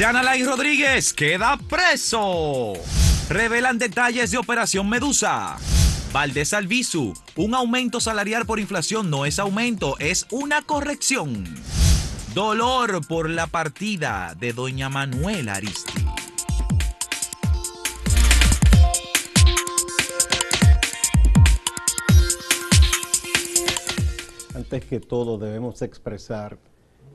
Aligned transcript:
Jan 0.00 0.16
Alain 0.16 0.46
Rodríguez 0.46 1.12
queda 1.12 1.58
preso. 1.68 2.72
Revelan 3.28 3.76
detalles 3.76 4.30
de 4.30 4.38
Operación 4.38 4.88
Medusa. 4.88 5.58
Valdés 6.10 6.54
Albizu, 6.54 7.12
un 7.36 7.54
aumento 7.54 8.00
salarial 8.00 8.46
por 8.46 8.60
inflación 8.60 9.10
no 9.10 9.26
es 9.26 9.38
aumento, 9.38 9.96
es 9.98 10.26
una 10.30 10.62
corrección. 10.62 11.44
Dolor 12.32 13.06
por 13.06 13.28
la 13.28 13.46
partida 13.46 14.34
de 14.40 14.54
doña 14.54 14.88
Manuela 14.88 15.56
Aristi. 15.56 16.02
Antes 24.54 24.82
que 24.86 24.98
todo 24.98 25.36
debemos 25.36 25.82
expresar 25.82 26.56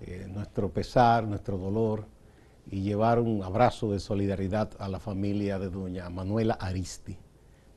eh, 0.04 0.28
nuestro 0.30 0.70
pesar, 0.70 1.24
nuestro 1.24 1.58
dolor 1.58 2.14
y 2.70 2.82
llevar 2.82 3.20
un 3.20 3.44
abrazo 3.44 3.92
de 3.92 4.00
solidaridad 4.00 4.72
a 4.80 4.88
la 4.88 5.00
familia 5.00 5.60
de 5.60 5.70
doña 5.70 6.10
Manuela 6.10 6.56
Aristi. 6.56 7.18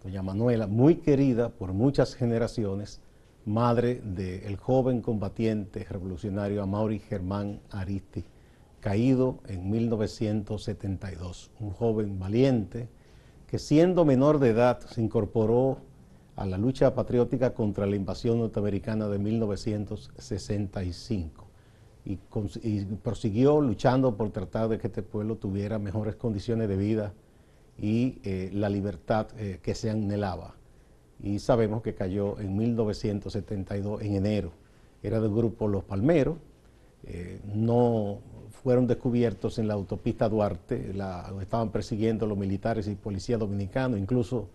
Doña 0.03 0.23
Manuela, 0.23 0.67
muy 0.67 0.97
querida 0.97 1.51
por 1.51 1.73
muchas 1.73 2.15
generaciones, 2.15 3.01
madre 3.45 4.01
del 4.05 4.57
joven 4.57 5.03
combatiente 5.03 5.85
revolucionario 5.85 6.63
Amaury 6.63 7.01
Germán 7.01 7.61
Aristi, 7.71 8.25
caído 8.81 9.41
en 9.47 9.71
1972. 9.71 11.51
Un 11.61 11.71
joven 11.71 12.19
valiente 12.19 12.89
que 13.47 13.59
siendo 13.59 14.05
menor 14.05 14.39
de 14.39 14.51
edad 14.51 14.81
se 14.81 15.03
incorporó 15.03 15.79
a 16.37 16.47
la 16.47 16.59
lucha 16.59 16.95
patriótica 16.95 17.55
contra 17.55 17.87
la 17.87 17.97
invasión 17.97 18.39
norteamericana 18.39 19.09
de 19.09 19.19
1965 19.19 21.48
y, 22.09 22.85
prosiguió 23.03 23.61
luchando 23.61 24.17
por 24.17 24.31
tratar 24.31 24.69
de 24.69 24.79
que 24.79 24.87
este 24.87 25.03
pueblo 25.03 25.37
tuviera 25.37 25.79
mejores 25.79 26.17
condiciones 26.17 26.69
de 26.69 26.77
vida 26.77 27.13
y 27.79 28.19
eh, 28.25 28.51
la 28.55 28.71
libertad 28.71 29.29
eh, 29.37 29.61
que 29.63 29.75
se 29.75 29.91
anhelaba. 29.91 30.55
Y 31.23 31.39
sabemos 31.39 31.83
que 31.83 31.95
cayó 31.95 32.39
en 32.41 32.57
1972, 32.57 34.01
en 34.03 34.15
enero. 34.15 34.53
Era 35.03 35.21
del 35.21 35.35
grupo 35.35 35.69
Los 35.69 35.85
Palmeros. 35.85 36.39
Eh, 37.05 37.41
no 37.55 38.21
fueron 38.63 38.87
descubiertos 38.87 39.59
en 39.59 39.69
la 39.69 39.75
autopista 39.75 40.29
Duarte, 40.29 40.93
la, 40.95 41.33
estaban 41.43 41.71
persiguiendo 41.71 42.27
los 42.27 42.39
militares 42.39 42.89
y 42.89 42.95
policías 42.95 43.39
dominicanos, 43.39 44.01
incluso 44.01 44.49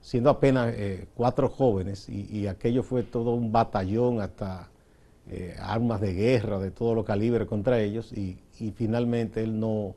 siendo 0.00 0.30
apenas 0.30 0.74
cuatro 1.14 1.48
jóvenes, 1.48 2.08
y, 2.08 2.46
aquello 2.46 2.82
fue 2.82 3.02
todo 3.02 3.32
un 3.34 3.52
batallón 3.52 4.20
hasta 4.20 4.68
eh, 5.28 5.56
armas 5.58 6.00
de 6.00 6.14
guerra 6.14 6.58
de 6.58 6.70
todo 6.70 6.94
lo 6.94 7.04
calibre 7.04 7.46
contra 7.46 7.80
ellos, 7.80 8.12
y, 8.12 8.38
finalmente 8.74 9.42
él 9.42 9.58
no, 9.58 9.94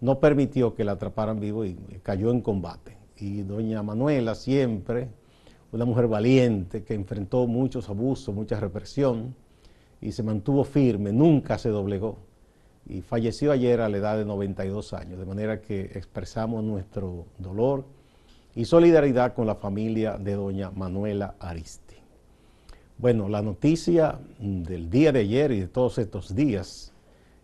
no, 0.00 0.20
permitió 0.20 0.74
que 0.74 0.84
la 0.84 0.92
atraparan 0.92 1.40
vivo 1.40 1.64
y 1.64 1.76
cayó 2.02 2.30
en 2.30 2.40
combate. 2.40 2.96
Y 3.18 3.42
doña 3.42 3.82
Manuela 3.82 4.34
siempre, 4.34 5.08
una 5.72 5.84
mujer 5.84 6.08
valiente 6.08 6.82
que 6.82 6.94
enfrentó 6.94 7.46
muchos 7.46 7.88
abusos, 7.88 8.34
mucha 8.34 8.58
represión, 8.58 9.34
y 10.00 10.12
se 10.12 10.22
mantuvo 10.22 10.64
firme, 10.64 11.12
nunca 11.12 11.58
se 11.58 11.68
doblegó. 11.68 12.18
Y 12.86 13.02
falleció 13.02 13.52
ayer 13.52 13.80
a 13.80 13.88
la 13.88 13.98
edad 13.98 14.16
de 14.16 14.24
92 14.24 14.94
años, 14.94 15.18
de 15.18 15.26
manera 15.26 15.60
que 15.60 15.82
expresamos 15.82 16.64
nuestro 16.64 17.26
dolor 17.38 17.84
y 18.54 18.64
solidaridad 18.64 19.34
con 19.34 19.46
la 19.46 19.54
familia 19.54 20.16
de 20.16 20.34
doña 20.34 20.70
Manuela 20.70 21.34
Aristi. 21.38 21.89
Bueno, 23.00 23.30
la 23.30 23.40
noticia 23.40 24.18
del 24.38 24.90
día 24.90 25.10
de 25.10 25.20
ayer 25.20 25.52
y 25.52 25.60
de 25.60 25.68
todos 25.68 25.96
estos 25.96 26.34
días 26.34 26.92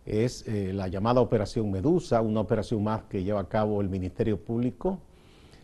es 0.04 0.46
eh, 0.46 0.74
la 0.74 0.86
llamada 0.88 1.22
Operación 1.22 1.70
Medusa, 1.70 2.20
una 2.20 2.40
operación 2.40 2.84
más 2.84 3.04
que 3.04 3.24
lleva 3.24 3.40
a 3.40 3.48
cabo 3.48 3.80
el 3.80 3.88
Ministerio 3.88 4.38
Público, 4.38 4.98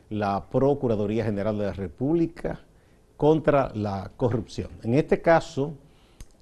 la 0.08 0.46
Procuraduría 0.48 1.26
General 1.26 1.58
de 1.58 1.66
la 1.66 1.72
República 1.74 2.60
contra 3.18 3.70
la 3.74 4.11
corrupción. 4.17 4.70
En 4.83 4.94
este 4.94 5.20
caso, 5.20 5.74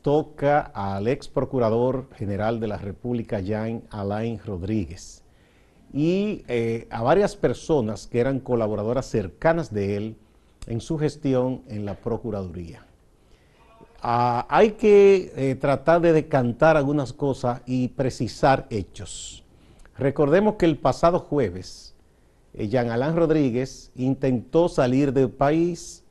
toca 0.00 0.60
al 0.72 1.08
ex 1.08 1.26
Procurador 1.26 2.08
General 2.14 2.60
de 2.60 2.69
la 2.69 2.78
República, 2.78 3.41
Jean 3.41 3.82
Alain 3.91 4.38
Rodríguez 4.46 5.25
y 5.92 6.44
eh, 6.46 6.86
a 6.88 7.02
varias 7.02 7.34
personas 7.34 8.06
que 8.06 8.20
eran 8.20 8.38
colaboradoras 8.38 9.06
cercanas 9.06 9.75
de 9.75 9.96
él 9.96 10.16
en 10.69 10.80
su 10.80 10.98
gestión 10.98 11.62
en 11.66 11.84
la 11.84 11.96
Procuraduría. 11.96 12.86
Ah, 14.03 14.47
hay 14.49 14.72
que 14.72 15.33
eh, 15.37 15.55
tratar 15.56 16.00
de 16.00 16.12
decantar 16.12 16.77
algunas 16.77 17.12
cosas 17.12 17.62
y 17.66 17.88
precisar 17.88 18.66
hechos. 18.71 19.44
Recordemos 19.99 20.55
que 20.55 20.66
el 20.66 20.78
pasado 20.78 21.19
jueves, 21.19 21.94
eh, 22.55 22.69
Jean 22.69 22.91
Alain 22.91 23.15
Rodríguez 23.15 23.93
intentó 23.97 24.69
salir 24.69 25.12
del 25.12 25.31
país. 25.31 26.03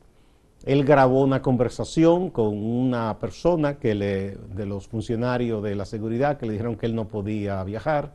Él 0.64 0.84
grabó 0.84 1.22
una 1.22 1.42
conversación 1.42 2.30
con 2.30 2.56
una 2.56 3.18
persona 3.18 3.78
que 3.78 3.94
le, 3.94 4.36
de 4.36 4.66
los 4.66 4.86
funcionarios 4.86 5.62
de 5.62 5.74
la 5.74 5.84
seguridad 5.84 6.38
que 6.38 6.46
le 6.46 6.52
dijeron 6.52 6.76
que 6.76 6.86
él 6.86 6.94
no 6.94 7.08
podía 7.08 7.64
viajar 7.64 8.12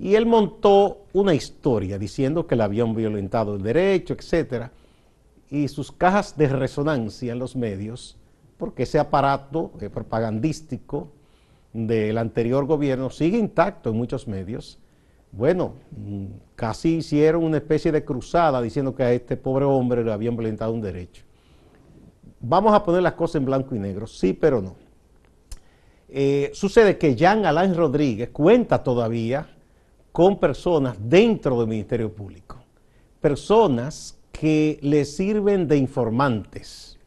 y 0.00 0.14
él 0.14 0.26
montó 0.26 1.06
una 1.12 1.34
historia 1.34 1.98
diciendo 1.98 2.46
que 2.46 2.54
le 2.54 2.62
habían 2.62 2.94
violentado 2.94 3.56
el 3.56 3.62
derecho, 3.62 4.14
etc. 4.14 4.68
Y 5.50 5.66
sus 5.68 5.90
cajas 5.90 6.36
de 6.36 6.48
resonancia 6.48 7.32
en 7.32 7.38
los 7.38 7.56
medios, 7.56 8.16
porque 8.58 8.82
ese 8.82 8.98
aparato 8.98 9.72
eh, 9.80 9.88
propagandístico 9.88 11.08
del 11.72 12.18
anterior 12.18 12.66
gobierno 12.66 13.08
sigue 13.08 13.38
intacto 13.38 13.90
en 13.90 13.96
muchos 13.96 14.26
medios. 14.26 14.78
Bueno, 15.30 15.74
mm, 15.96 16.26
casi 16.56 16.96
hicieron 16.96 17.44
una 17.44 17.58
especie 17.58 17.92
de 17.92 18.04
cruzada 18.04 18.60
diciendo 18.60 18.94
que 18.94 19.02
a 19.02 19.12
este 19.12 19.36
pobre 19.36 19.64
hombre 19.64 20.04
le 20.04 20.12
habían 20.12 20.36
violentado 20.36 20.72
un 20.72 20.80
derecho. 20.80 21.22
Vamos 22.40 22.74
a 22.74 22.84
poner 22.84 23.02
las 23.02 23.14
cosas 23.14 23.36
en 23.36 23.46
blanco 23.46 23.74
y 23.74 23.78
negro, 23.78 24.06
sí, 24.06 24.32
pero 24.32 24.60
no. 24.60 24.76
Eh, 26.08 26.50
sucede 26.54 26.96
que 26.96 27.14
Jean 27.14 27.44
Alain 27.44 27.74
Rodríguez 27.74 28.30
cuenta 28.30 28.82
todavía 28.82 29.48
con 30.10 30.38
personas 30.40 30.96
dentro 30.98 31.58
del 31.58 31.68
Ministerio 31.68 32.12
Público, 32.12 32.56
personas 33.20 34.18
que 34.32 34.78
le 34.82 35.04
sirven 35.04 35.68
de 35.68 35.76
informantes, 35.76 36.97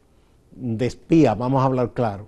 de 0.54 0.86
espía, 0.86 1.34
vamos 1.34 1.62
a 1.62 1.66
hablar 1.66 1.92
claro, 1.92 2.26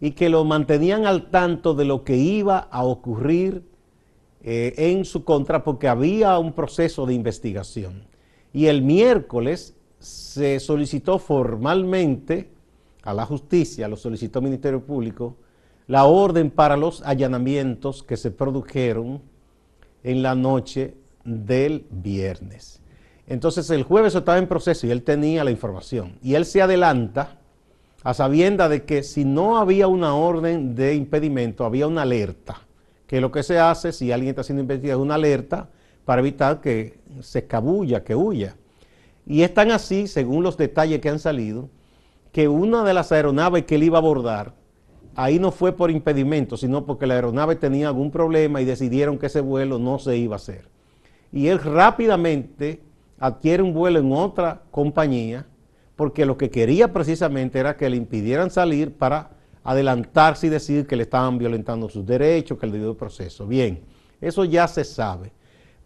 y 0.00 0.12
que 0.12 0.28
lo 0.28 0.44
mantenían 0.44 1.06
al 1.06 1.30
tanto 1.30 1.74
de 1.74 1.84
lo 1.84 2.04
que 2.04 2.16
iba 2.16 2.58
a 2.58 2.84
ocurrir 2.84 3.64
eh, 4.42 4.74
en 4.76 5.04
su 5.04 5.24
contra 5.24 5.64
porque 5.64 5.88
había 5.88 6.38
un 6.38 6.52
proceso 6.52 7.06
de 7.06 7.14
investigación. 7.14 8.04
Y 8.52 8.66
el 8.66 8.82
miércoles 8.82 9.74
se 9.98 10.60
solicitó 10.60 11.18
formalmente 11.18 12.50
a 13.02 13.14
la 13.14 13.24
justicia, 13.24 13.88
lo 13.88 13.96
solicitó 13.96 14.40
el 14.40 14.44
Ministerio 14.44 14.84
Público, 14.84 15.36
la 15.86 16.04
orden 16.04 16.50
para 16.50 16.76
los 16.76 17.02
allanamientos 17.02 18.02
que 18.02 18.16
se 18.16 18.30
produjeron 18.30 19.22
en 20.02 20.22
la 20.22 20.34
noche 20.34 20.94
del 21.24 21.86
viernes. 21.90 22.80
Entonces 23.26 23.70
el 23.70 23.82
jueves 23.82 24.14
estaba 24.14 24.38
en 24.38 24.46
proceso 24.46 24.86
y 24.86 24.90
él 24.90 25.02
tenía 25.02 25.44
la 25.44 25.50
información. 25.50 26.18
Y 26.22 26.34
él 26.34 26.44
se 26.44 26.62
adelanta 26.62 27.38
a 28.04 28.14
sabienda 28.14 28.68
de 28.68 28.84
que 28.84 29.02
si 29.02 29.24
no 29.24 29.56
había 29.56 29.88
una 29.88 30.14
orden 30.14 30.74
de 30.74 30.94
impedimento, 30.94 31.64
había 31.64 31.86
una 31.86 32.02
alerta. 32.02 32.60
Que 33.06 33.20
lo 33.20 33.32
que 33.32 33.42
se 33.42 33.58
hace 33.58 33.92
si 33.92 34.12
alguien 34.12 34.30
está 34.30 34.42
siendo 34.42 34.62
investigado 34.62 35.00
es 35.00 35.04
una 35.04 35.14
alerta 35.14 35.70
para 36.04 36.20
evitar 36.20 36.60
que 36.60 36.98
se 37.20 37.40
escabulla, 37.40 38.04
que 38.04 38.14
huya. 38.14 38.56
Y 39.26 39.42
es 39.42 39.52
tan 39.54 39.70
así, 39.70 40.06
según 40.06 40.42
los 40.42 40.56
detalles 40.56 41.00
que 41.00 41.08
han 41.08 41.18
salido, 41.18 41.70
que 42.30 42.46
una 42.46 42.84
de 42.84 42.92
las 42.92 43.10
aeronaves 43.10 43.64
que 43.64 43.76
él 43.76 43.84
iba 43.84 43.98
a 43.98 44.02
abordar 44.02 44.52
ahí 45.16 45.38
no 45.38 45.50
fue 45.50 45.72
por 45.72 45.90
impedimento, 45.90 46.56
sino 46.56 46.84
porque 46.84 47.06
la 47.06 47.14
aeronave 47.14 47.56
tenía 47.56 47.88
algún 47.88 48.10
problema 48.10 48.60
y 48.60 48.64
decidieron 48.64 49.18
que 49.18 49.26
ese 49.26 49.40
vuelo 49.40 49.78
no 49.78 49.98
se 49.98 50.16
iba 50.16 50.34
a 50.34 50.36
hacer. 50.36 50.68
Y 51.32 51.48
él 51.48 51.58
rápidamente 51.58 52.82
adquiere 53.18 53.62
un 53.62 53.72
vuelo 53.72 53.98
en 54.00 54.12
otra 54.12 54.62
compañía 54.70 55.46
porque 55.96 56.26
lo 56.26 56.36
que 56.36 56.50
quería 56.50 56.92
precisamente 56.92 57.58
era 57.58 57.76
que 57.76 57.88
le 57.88 57.96
impidieran 57.96 58.50
salir 58.50 58.92
para 58.92 59.30
adelantarse 59.62 60.46
y 60.46 60.50
decir 60.50 60.86
que 60.86 60.96
le 60.96 61.04
estaban 61.04 61.38
violentando 61.38 61.88
sus 61.88 62.04
derechos, 62.04 62.58
que 62.58 62.66
el 62.66 62.72
debido 62.72 62.96
proceso. 62.96 63.46
Bien, 63.46 63.80
eso 64.20 64.44
ya 64.44 64.68
se 64.68 64.84
sabe. 64.84 65.32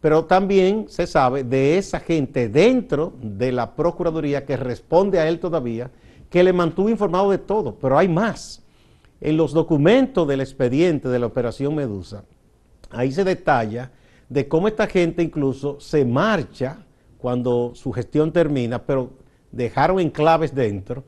Pero 0.00 0.24
también 0.24 0.86
se 0.88 1.06
sabe 1.06 1.44
de 1.44 1.76
esa 1.76 2.00
gente 2.00 2.48
dentro 2.48 3.12
de 3.20 3.52
la 3.52 3.74
Procuraduría 3.74 4.44
que 4.44 4.56
responde 4.56 5.18
a 5.18 5.28
él 5.28 5.40
todavía, 5.40 5.90
que 6.30 6.42
le 6.42 6.52
mantuvo 6.52 6.88
informado 6.88 7.30
de 7.30 7.38
todo, 7.38 7.74
pero 7.74 7.98
hay 7.98 8.08
más 8.08 8.62
en 9.20 9.36
los 9.36 9.52
documentos 9.52 10.26
del 10.28 10.40
expediente 10.40 11.08
de 11.08 11.18
la 11.18 11.26
Operación 11.26 11.74
Medusa, 11.74 12.24
ahí 12.90 13.10
se 13.12 13.24
detalla 13.24 13.90
de 14.28 14.46
cómo 14.46 14.68
esta 14.68 14.86
gente 14.86 15.22
incluso 15.22 15.80
se 15.80 16.04
marcha 16.04 16.84
cuando 17.18 17.72
su 17.74 17.92
gestión 17.92 18.32
termina, 18.32 18.82
pero 18.82 19.10
dejaron 19.52 20.00
enclaves 20.00 20.54
dentro 20.54 21.04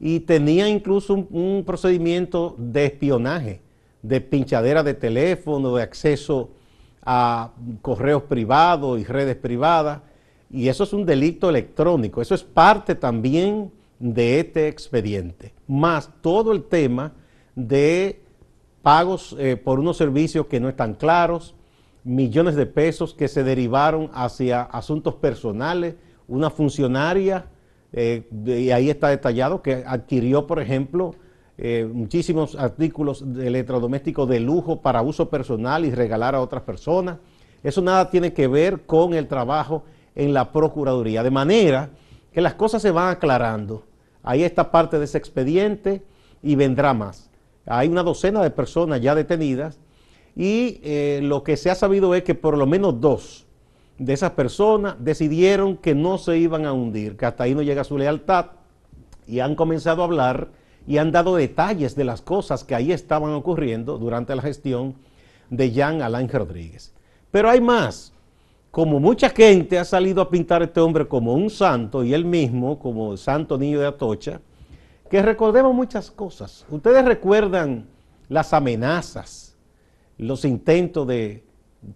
y 0.00 0.20
tenía 0.20 0.68
incluso 0.68 1.14
un, 1.14 1.62
procedimiento 1.64 2.54
de 2.58 2.86
espionaje, 2.86 3.60
de 4.02 4.20
pinchadera 4.20 4.82
de 4.82 4.94
teléfono, 4.94 5.76
de 5.76 5.82
acceso 5.82 6.50
a 7.04 7.52
correos 7.80 8.22
privados 8.24 9.00
y 9.00 9.04
redes 9.04 9.36
privadas, 9.36 10.00
y 10.50 10.68
eso 10.68 10.84
es 10.84 10.92
un 10.92 11.04
delito 11.06 11.48
electrónico, 11.48 12.20
eso 12.20 12.34
es 12.34 12.42
parte 12.42 12.94
también 12.94 13.70
de 13.98 14.40
este 14.40 14.68
expediente, 14.68 15.52
más 15.66 16.10
todo 16.20 16.52
el 16.52 16.64
tema 16.64 17.12
de 17.54 18.20
pagos 18.82 19.34
eh, 19.38 19.56
por 19.56 19.80
unos 19.80 19.96
servicios 19.96 20.46
que 20.46 20.60
no 20.60 20.68
están 20.68 20.94
claros, 20.94 21.54
millones 22.04 22.54
de 22.54 22.66
pesos 22.66 23.14
que 23.14 23.28
se 23.28 23.42
derivaron 23.42 24.10
hacia 24.12 24.62
asuntos 24.62 25.14
personales, 25.14 25.94
una 26.28 26.50
funcionaria, 26.50 27.46
eh, 27.96 28.28
y 28.44 28.70
ahí 28.70 28.90
está 28.90 29.08
detallado, 29.08 29.62
que 29.62 29.84
adquirió, 29.86 30.48
por 30.48 30.60
ejemplo, 30.60 31.14
eh, 31.56 31.88
muchísimos 31.90 32.56
artículos 32.56 33.22
de 33.34 33.46
electrodomésticos 33.46 34.28
de 34.28 34.40
lujo 34.40 34.82
para 34.82 35.02
uso 35.02 35.30
personal 35.30 35.84
y 35.84 35.92
regalar 35.92 36.34
a 36.34 36.40
otras 36.40 36.64
personas. 36.64 37.18
Eso 37.62 37.80
nada 37.80 38.10
tiene 38.10 38.32
que 38.32 38.48
ver 38.48 38.82
con 38.82 39.14
el 39.14 39.28
trabajo 39.28 39.84
en 40.16 40.34
la 40.34 40.50
Procuraduría. 40.50 41.22
De 41.22 41.30
manera 41.30 41.90
que 42.32 42.40
las 42.40 42.54
cosas 42.54 42.82
se 42.82 42.90
van 42.90 43.10
aclarando. 43.10 43.84
Ahí 44.24 44.42
está 44.42 44.72
parte 44.72 44.98
de 44.98 45.04
ese 45.04 45.18
expediente 45.18 46.02
y 46.42 46.56
vendrá 46.56 46.94
más. 46.94 47.30
Hay 47.64 47.88
una 47.88 48.02
docena 48.02 48.42
de 48.42 48.50
personas 48.50 49.00
ya 49.00 49.14
detenidas 49.14 49.78
y 50.34 50.80
eh, 50.82 51.20
lo 51.22 51.44
que 51.44 51.56
se 51.56 51.70
ha 51.70 51.76
sabido 51.76 52.12
es 52.16 52.24
que 52.24 52.34
por 52.34 52.58
lo 52.58 52.66
menos 52.66 53.00
dos 53.00 53.43
de 53.98 54.12
esas 54.12 54.32
personas 54.32 54.96
decidieron 54.98 55.76
que 55.76 55.94
no 55.94 56.18
se 56.18 56.38
iban 56.38 56.66
a 56.66 56.72
hundir, 56.72 57.16
que 57.16 57.26
hasta 57.26 57.44
ahí 57.44 57.54
no 57.54 57.62
llega 57.62 57.84
su 57.84 57.96
lealtad 57.96 58.46
y 59.26 59.40
han 59.40 59.54
comenzado 59.54 60.02
a 60.02 60.06
hablar 60.06 60.48
y 60.86 60.98
han 60.98 61.12
dado 61.12 61.36
detalles 61.36 61.94
de 61.94 62.04
las 62.04 62.20
cosas 62.20 62.64
que 62.64 62.74
ahí 62.74 62.92
estaban 62.92 63.32
ocurriendo 63.32 63.98
durante 63.98 64.34
la 64.34 64.42
gestión 64.42 64.96
de 65.48 65.70
Jean 65.70 66.02
Alain 66.02 66.28
Rodríguez. 66.28 66.92
Pero 67.30 67.48
hay 67.48 67.60
más. 67.60 68.12
Como 68.70 68.98
mucha 68.98 69.30
gente 69.30 69.78
ha 69.78 69.84
salido 69.84 70.20
a 70.20 70.28
pintar 70.28 70.60
a 70.60 70.64
este 70.64 70.80
hombre 70.80 71.06
como 71.06 71.34
un 71.34 71.48
santo 71.48 72.02
y 72.02 72.12
él 72.12 72.24
mismo 72.24 72.78
como 72.80 73.12
el 73.12 73.18
santo 73.18 73.56
niño 73.56 73.78
de 73.78 73.86
Atocha, 73.86 74.40
que 75.08 75.22
recordemos 75.22 75.72
muchas 75.72 76.10
cosas. 76.10 76.66
Ustedes 76.68 77.04
recuerdan 77.04 77.86
las 78.28 78.52
amenazas, 78.52 79.54
los 80.18 80.44
intentos 80.44 81.06
de 81.06 81.44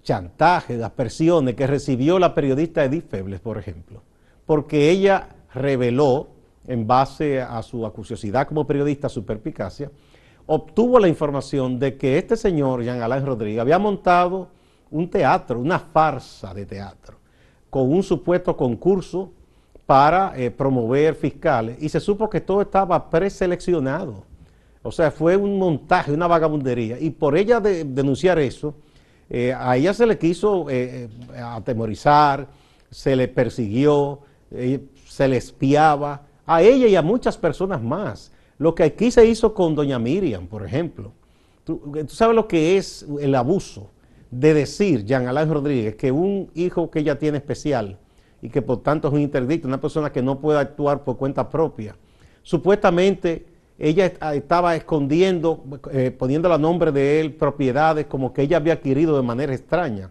chantaje, 0.02 0.76
de 0.76 0.84
aspersiones 0.84 1.54
que 1.54 1.66
recibió 1.66 2.18
la 2.18 2.34
periodista 2.34 2.84
Edith 2.84 3.08
Febles, 3.08 3.40
por 3.40 3.58
ejemplo, 3.58 4.02
porque 4.46 4.90
ella 4.90 5.28
reveló 5.54 6.28
en 6.66 6.86
base 6.86 7.40
a 7.40 7.62
su 7.62 7.86
acuciosidad 7.86 8.46
como 8.46 8.66
periodista, 8.66 9.08
su 9.08 9.24
perpicacia, 9.24 9.90
obtuvo 10.46 10.98
la 10.98 11.08
información 11.08 11.78
de 11.78 11.96
que 11.96 12.18
este 12.18 12.36
señor, 12.36 12.82
Jean 12.82 13.02
Alain 13.02 13.24
Rodríguez, 13.24 13.60
había 13.60 13.78
montado 13.78 14.48
un 14.90 15.08
teatro, 15.08 15.60
una 15.60 15.78
farsa 15.78 16.54
de 16.54 16.66
teatro, 16.66 17.16
con 17.70 17.90
un 17.90 18.02
supuesto 18.02 18.56
concurso 18.56 19.30
para 19.86 20.38
eh, 20.38 20.50
promover 20.50 21.14
fiscales, 21.14 21.76
y 21.80 21.88
se 21.88 22.00
supo 22.00 22.28
que 22.28 22.40
todo 22.40 22.60
estaba 22.60 23.08
preseleccionado. 23.08 24.24
O 24.82 24.92
sea, 24.92 25.10
fue 25.10 25.36
un 25.36 25.58
montaje, 25.58 26.12
una 26.12 26.26
vagabundería. 26.26 26.98
Y 27.00 27.10
por 27.10 27.36
ella 27.36 27.60
denunciar 27.60 28.38
eso, 28.38 28.74
eh, 29.30 29.52
a 29.52 29.76
ella 29.76 29.92
se 29.92 30.06
le 30.06 30.18
quiso 30.18 30.66
eh, 30.70 31.08
atemorizar, 31.36 32.48
se 32.90 33.14
le 33.14 33.28
persiguió, 33.28 34.20
se 35.06 35.28
le 35.28 35.36
espiaba, 35.36 36.22
a 36.46 36.62
ella 36.62 36.86
y 36.86 36.96
a 36.96 37.02
muchas 37.02 37.36
personas 37.36 37.82
más. 37.82 38.32
Lo 38.56 38.74
que 38.74 38.82
aquí 38.82 39.10
se 39.10 39.26
hizo 39.26 39.54
con 39.54 39.74
doña 39.74 39.98
Miriam, 39.98 40.46
por 40.46 40.64
ejemplo. 40.64 41.12
Tú, 41.62 41.80
sabes 42.08 42.34
lo 42.34 42.48
que 42.48 42.78
es 42.78 43.06
el 43.20 43.34
abuso 43.34 43.90
de 44.30 44.54
decir, 44.54 45.04
Jean 45.04 45.28
Alain 45.28 45.52
Rodríguez, 45.52 45.94
que 45.96 46.10
un 46.10 46.50
hijo 46.54 46.90
que 46.90 47.00
ella 47.00 47.18
tiene 47.18 47.38
especial 47.38 47.98
y 48.40 48.48
que 48.48 48.62
por 48.62 48.82
tanto 48.82 49.08
es 49.08 49.14
un 49.14 49.20
interdicto, 49.20 49.68
una 49.68 49.80
persona 49.80 50.10
que 50.10 50.22
no 50.22 50.40
puede 50.40 50.58
actuar 50.58 51.04
por 51.04 51.18
cuenta 51.18 51.48
propia, 51.48 51.96
supuestamente 52.42 53.46
ella 53.78 54.06
estaba 54.06 54.74
escondiendo, 54.74 55.62
eh, 55.92 56.10
poniendo 56.10 56.52
el 56.52 56.60
nombre 56.60 56.90
de 56.90 57.20
él, 57.20 57.34
propiedades 57.34 58.06
como 58.06 58.32
que 58.32 58.42
ella 58.42 58.56
había 58.56 58.74
adquirido 58.74 59.16
de 59.16 59.22
manera 59.22 59.54
extraña, 59.54 60.10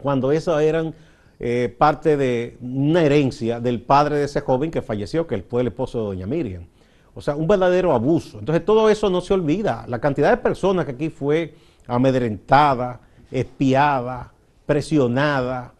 cuando 0.00 0.30
esas 0.30 0.62
eran 0.62 0.94
eh, 1.40 1.74
parte 1.76 2.16
de 2.16 2.56
una 2.60 3.02
herencia 3.02 3.58
del 3.58 3.80
padre 3.80 4.16
de 4.18 4.24
ese 4.24 4.40
joven 4.40 4.70
que 4.70 4.82
falleció, 4.82 5.26
que 5.26 5.42
fue 5.42 5.62
el 5.62 5.68
esposo 5.68 5.98
de 5.98 6.04
doña 6.04 6.26
Miriam. 6.26 6.66
O 7.14 7.20
sea, 7.20 7.34
un 7.34 7.48
verdadero 7.48 7.92
abuso. 7.92 8.38
Entonces 8.38 8.64
todo 8.64 8.88
eso 8.88 9.10
no 9.10 9.20
se 9.20 9.34
olvida. 9.34 9.84
La 9.88 9.98
cantidad 9.98 10.30
de 10.30 10.36
personas 10.36 10.86
que 10.86 10.92
aquí 10.92 11.10
fue 11.10 11.54
amedrentada, 11.86 13.00
espiada, 13.30 14.32
presionada, 14.64 15.74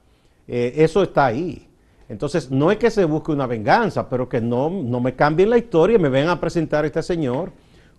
eh, 0.48 0.74
eso 0.76 1.04
está 1.04 1.26
ahí. 1.26 1.68
Entonces, 2.12 2.50
no 2.50 2.70
es 2.70 2.76
que 2.76 2.90
se 2.90 3.06
busque 3.06 3.32
una 3.32 3.46
venganza, 3.46 4.06
pero 4.06 4.28
que 4.28 4.38
no, 4.38 4.68
no 4.68 5.00
me 5.00 5.14
cambien 5.14 5.48
la 5.48 5.56
historia 5.56 5.96
y 5.96 5.98
me 5.98 6.10
vengan 6.10 6.28
a 6.28 6.40
presentar 6.40 6.84
a 6.84 6.86
este 6.86 7.02
señor 7.02 7.52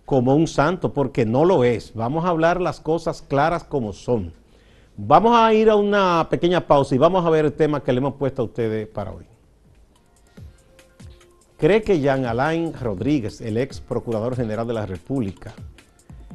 como 0.04 0.36
un 0.36 0.46
santo, 0.46 0.92
porque 0.92 1.26
no 1.26 1.44
lo 1.44 1.64
es. 1.64 1.92
Vamos 1.94 2.24
a 2.24 2.28
hablar 2.28 2.60
las 2.60 2.78
cosas 2.78 3.22
claras 3.22 3.64
como 3.64 3.92
son. 3.92 4.32
Vamos 4.96 5.36
a 5.36 5.52
ir 5.52 5.68
a 5.68 5.74
una 5.74 6.28
pequeña 6.30 6.64
pausa 6.64 6.94
y 6.94 6.98
vamos 6.98 7.26
a 7.26 7.30
ver 7.30 7.46
el 7.46 7.54
tema 7.54 7.82
que 7.82 7.92
le 7.92 7.98
hemos 7.98 8.14
puesto 8.14 8.42
a 8.42 8.44
ustedes 8.44 8.86
para 8.86 9.10
hoy. 9.10 9.24
¿Cree 11.56 11.82
que 11.82 11.98
Jean 11.98 12.24
Alain 12.24 12.72
Rodríguez, 12.72 13.40
el 13.40 13.56
ex 13.56 13.80
procurador 13.80 14.36
general 14.36 14.68
de 14.68 14.74
la 14.74 14.86
República, 14.86 15.54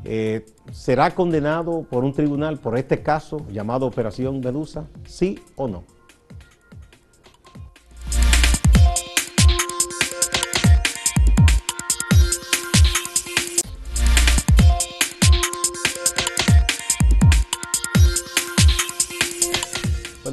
eh, 0.03 0.45
será 0.73 1.15
condenado 1.15 1.83
por 1.89 2.03
un 2.03 2.11
tribunal 2.11 2.57
por 2.57 2.77
este 2.77 3.01
caso 3.01 3.39
llamado 3.49 3.85
Operación 3.85 4.41
Medusa? 4.41 4.85
¿Sí 5.05 5.39
o 5.55 5.69
no? 5.69 5.98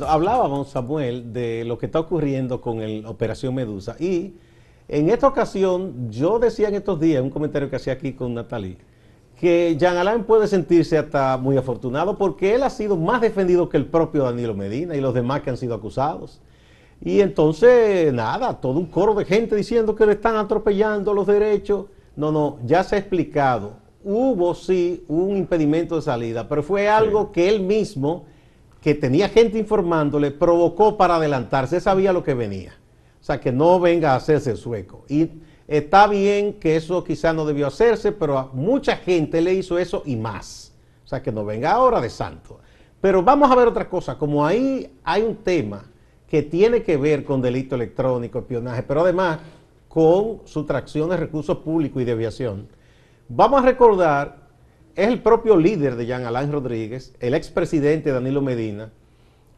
Hablábamos, 0.06 0.69
Samuel, 0.70 1.32
de 1.32 1.64
lo 1.64 1.79
que 1.79 1.87
está 1.87 2.00
ocurriendo 2.00 2.61
con 2.61 2.81
la 2.81 3.08
Operación 3.08 3.55
Medusa. 3.55 3.97
Y 3.99 4.35
en 4.88 5.11
esta 5.11 5.26
ocasión, 5.26 6.11
yo 6.11 6.38
decía 6.38 6.69
en 6.69 6.76
estos 6.76 7.00
días, 7.00 7.23
un 7.23 7.31
comentario 7.31 7.69
que 7.69 7.76
hacía 7.76 7.94
aquí 7.94 8.12
con 8.12 8.35
Natalie, 8.35 8.79
que 9.38 9.76
Jean 9.79 9.97
Alain 9.97 10.25
puede 10.25 10.47
sentirse 10.47 10.97
hasta 10.97 11.37
muy 11.37 11.56
afortunado 11.56 12.17
porque 12.17 12.55
él 12.55 12.62
ha 12.62 12.70
sido 12.70 12.97
más 12.97 13.20
defendido 13.20 13.69
que 13.69 13.76
el 13.76 13.87
propio 13.87 14.25
Danilo 14.25 14.55
Medina 14.55 14.96
y 14.96 15.01
los 15.01 15.13
demás 15.13 15.43
que 15.43 15.51
han 15.51 15.56
sido 15.56 15.75
acusados. 15.75 16.41
Y 17.01 17.20
entonces, 17.20 18.13
nada, 18.13 18.60
todo 18.60 18.79
un 18.79 18.86
coro 18.86 19.15
de 19.15 19.25
gente 19.25 19.55
diciendo 19.55 19.94
que 19.94 20.06
le 20.06 20.13
están 20.13 20.36
atropellando 20.36 21.13
los 21.13 21.27
derechos. 21.27 21.86
No, 22.17 22.32
no, 22.32 22.58
ya 22.65 22.82
se 22.82 22.96
ha 22.96 22.98
explicado. 22.98 23.75
Hubo 24.03 24.55
sí 24.55 25.05
un 25.08 25.36
impedimento 25.36 25.96
de 25.96 26.03
salida, 26.03 26.48
pero 26.48 26.63
fue 26.63 26.89
algo 26.89 27.32
que 27.32 27.48
él 27.48 27.60
mismo 27.60 28.25
que 28.86 28.94
tenía 28.94 29.28
gente 29.28 29.58
informándole, 29.58 30.31
provocó 30.31 30.96
para 30.96 31.16
adelantarse, 31.16 31.81
sabía 31.81 32.12
lo 32.12 32.22
que 32.22 32.34
venía. 32.34 32.72
O 33.20 33.24
sea, 33.24 33.40
que 33.40 33.50
no 33.50 33.81
venga 33.81 34.12
a 34.12 34.14
hacerse 34.14 34.55
sueco. 34.55 35.05
Y 35.08 35.28
está 35.66 36.06
bien 36.06 36.52
que 36.60 36.76
eso 36.76 37.02
quizá 37.02 37.32
no 37.32 37.44
debió 37.44 37.66
hacerse, 37.66 38.12
pero 38.12 38.38
a 38.38 38.48
mucha 38.52 38.96
gente 38.98 39.40
le 39.40 39.55
hizo 39.55 39.76
eso 39.76 40.05
y 40.06 40.14
más. 40.14 40.72
O 41.05 41.08
sea, 41.08 41.20
que 41.20 41.32
no 41.32 41.44
venga 41.44 41.72
ahora 41.72 42.00
de 42.00 42.08
santo. 42.08 42.60
Pero 43.00 43.24
vamos 43.24 43.50
a 43.50 43.56
ver 43.56 43.66
otra 43.66 43.88
cosa, 43.88 44.16
como 44.16 44.46
ahí 44.46 44.88
hay 45.02 45.22
un 45.22 45.34
tema 45.34 45.82
que 46.28 46.44
tiene 46.44 46.84
que 46.84 46.96
ver 46.96 47.24
con 47.24 47.43
delito 47.43 47.74
electrónico, 47.74 48.38
espionaje, 48.38 48.84
pero 48.84 49.00
además 49.00 49.40
con 49.88 50.43
sustracción 50.44 51.10
de 51.10 51.16
recursos 51.16 51.56
públicos 51.56 52.00
y 52.00 52.05
deviación. 52.05 52.69
Vamos 53.28 53.64
a 53.64 53.66
recordar 53.66 54.45
es 54.96 55.08
el 55.08 55.20
propio 55.20 55.58
líder 55.58 55.94
de 55.94 56.06
Jean 56.06 56.24
Alain 56.24 56.50
Rodríguez, 56.50 57.12
el 57.20 57.34
expresidente 57.34 58.10
Danilo 58.10 58.41
Medina, 58.41 58.91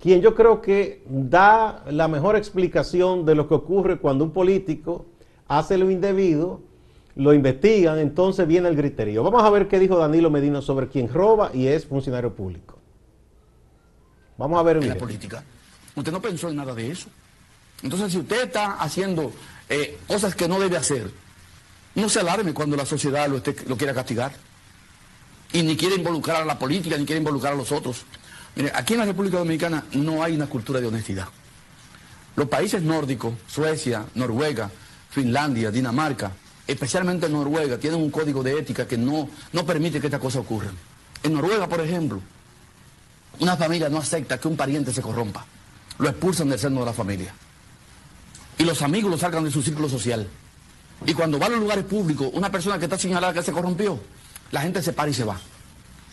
quien 0.00 0.20
yo 0.20 0.34
creo 0.34 0.60
que 0.60 1.02
da 1.06 1.84
la 1.88 2.08
mejor 2.08 2.34
explicación 2.34 3.24
de 3.24 3.36
lo 3.36 3.48
que 3.48 3.54
ocurre 3.54 3.98
cuando 3.98 4.24
un 4.24 4.32
político 4.32 5.06
hace 5.46 5.78
lo 5.78 5.90
indebido, 5.90 6.60
lo 7.14 7.32
investigan, 7.32 7.98
entonces 8.00 8.46
viene 8.48 8.68
el 8.68 8.76
griterío. 8.76 9.22
Vamos 9.22 9.44
a 9.44 9.50
ver 9.50 9.68
qué 9.68 9.78
dijo 9.78 9.96
Danilo 9.96 10.28
Medina 10.28 10.60
sobre 10.60 10.88
quien 10.88 11.08
roba 11.08 11.50
y 11.54 11.68
es 11.68 11.86
funcionario 11.86 12.34
público. 12.34 12.76
Vamos 14.36 14.58
a 14.58 14.62
ver 14.64 14.84
la 14.84 14.96
política. 14.96 15.42
Usted 15.94 16.12
no 16.12 16.20
pensó 16.20 16.48
en 16.48 16.56
nada 16.56 16.74
de 16.74 16.90
eso. 16.90 17.08
Entonces, 17.82 18.12
si 18.12 18.18
usted 18.18 18.44
está 18.44 18.74
haciendo 18.74 19.32
eh, 19.68 19.98
cosas 20.06 20.34
que 20.34 20.48
no 20.48 20.58
debe 20.58 20.76
hacer, 20.76 21.10
no 21.94 22.08
se 22.08 22.20
alarme 22.20 22.54
cuando 22.54 22.76
la 22.76 22.86
sociedad 22.86 23.28
lo, 23.28 23.40
lo 23.66 23.76
quiera 23.76 23.94
castigar 23.94 24.47
y 25.52 25.62
ni 25.62 25.76
quiere 25.76 25.96
involucrar 25.96 26.42
a 26.42 26.44
la 26.44 26.58
política, 26.58 26.96
ni 26.96 27.06
quiere 27.06 27.18
involucrar 27.18 27.54
a 27.54 27.56
los 27.56 27.72
otros. 27.72 28.04
Mire, 28.54 28.72
aquí 28.74 28.94
en 28.94 29.00
la 29.00 29.06
República 29.06 29.38
Dominicana 29.38 29.84
no 29.92 30.22
hay 30.22 30.34
una 30.34 30.46
cultura 30.46 30.80
de 30.80 30.86
honestidad. 30.86 31.28
Los 32.36 32.48
países 32.48 32.82
nórdicos, 32.82 33.34
Suecia, 33.46 34.04
Noruega, 34.14 34.70
Finlandia, 35.10 35.70
Dinamarca, 35.70 36.32
especialmente 36.66 37.28
Noruega, 37.28 37.78
tienen 37.78 38.00
un 38.00 38.10
código 38.10 38.42
de 38.42 38.58
ética 38.58 38.86
que 38.86 38.98
no, 38.98 39.28
no 39.52 39.66
permite 39.66 40.00
que 40.00 40.06
estas 40.06 40.20
cosas 40.20 40.42
ocurran. 40.42 40.74
En 41.22 41.32
Noruega, 41.32 41.68
por 41.68 41.80
ejemplo, 41.80 42.20
Una 43.40 43.56
familia 43.56 43.88
no 43.88 43.98
acepta 43.98 44.38
que 44.38 44.48
un 44.48 44.56
pariente 44.56 44.92
se 44.92 45.00
corrompa. 45.00 45.46
Lo 45.98 46.08
expulsan 46.08 46.48
del 46.48 46.58
seno 46.58 46.80
de 46.80 46.86
la 46.86 46.92
familia. 46.92 47.32
Y 48.58 48.64
los 48.64 48.82
amigos 48.82 49.10
lo 49.10 49.18
sacan 49.18 49.44
de 49.44 49.50
su 49.50 49.62
círculo 49.62 49.88
social. 49.88 50.26
Y 51.06 51.14
cuando 51.14 51.38
va 51.38 51.46
a 51.46 51.50
los 51.50 51.60
lugares 51.60 51.84
públicos, 51.84 52.30
una 52.32 52.50
persona 52.50 52.78
que 52.78 52.86
está 52.86 52.98
señalada 52.98 53.32
que 53.32 53.42
se 53.42 53.52
corrompió, 53.52 54.00
la 54.50 54.60
gente 54.60 54.82
se 54.82 54.92
para 54.92 55.10
y 55.10 55.14
se 55.14 55.24
va. 55.24 55.36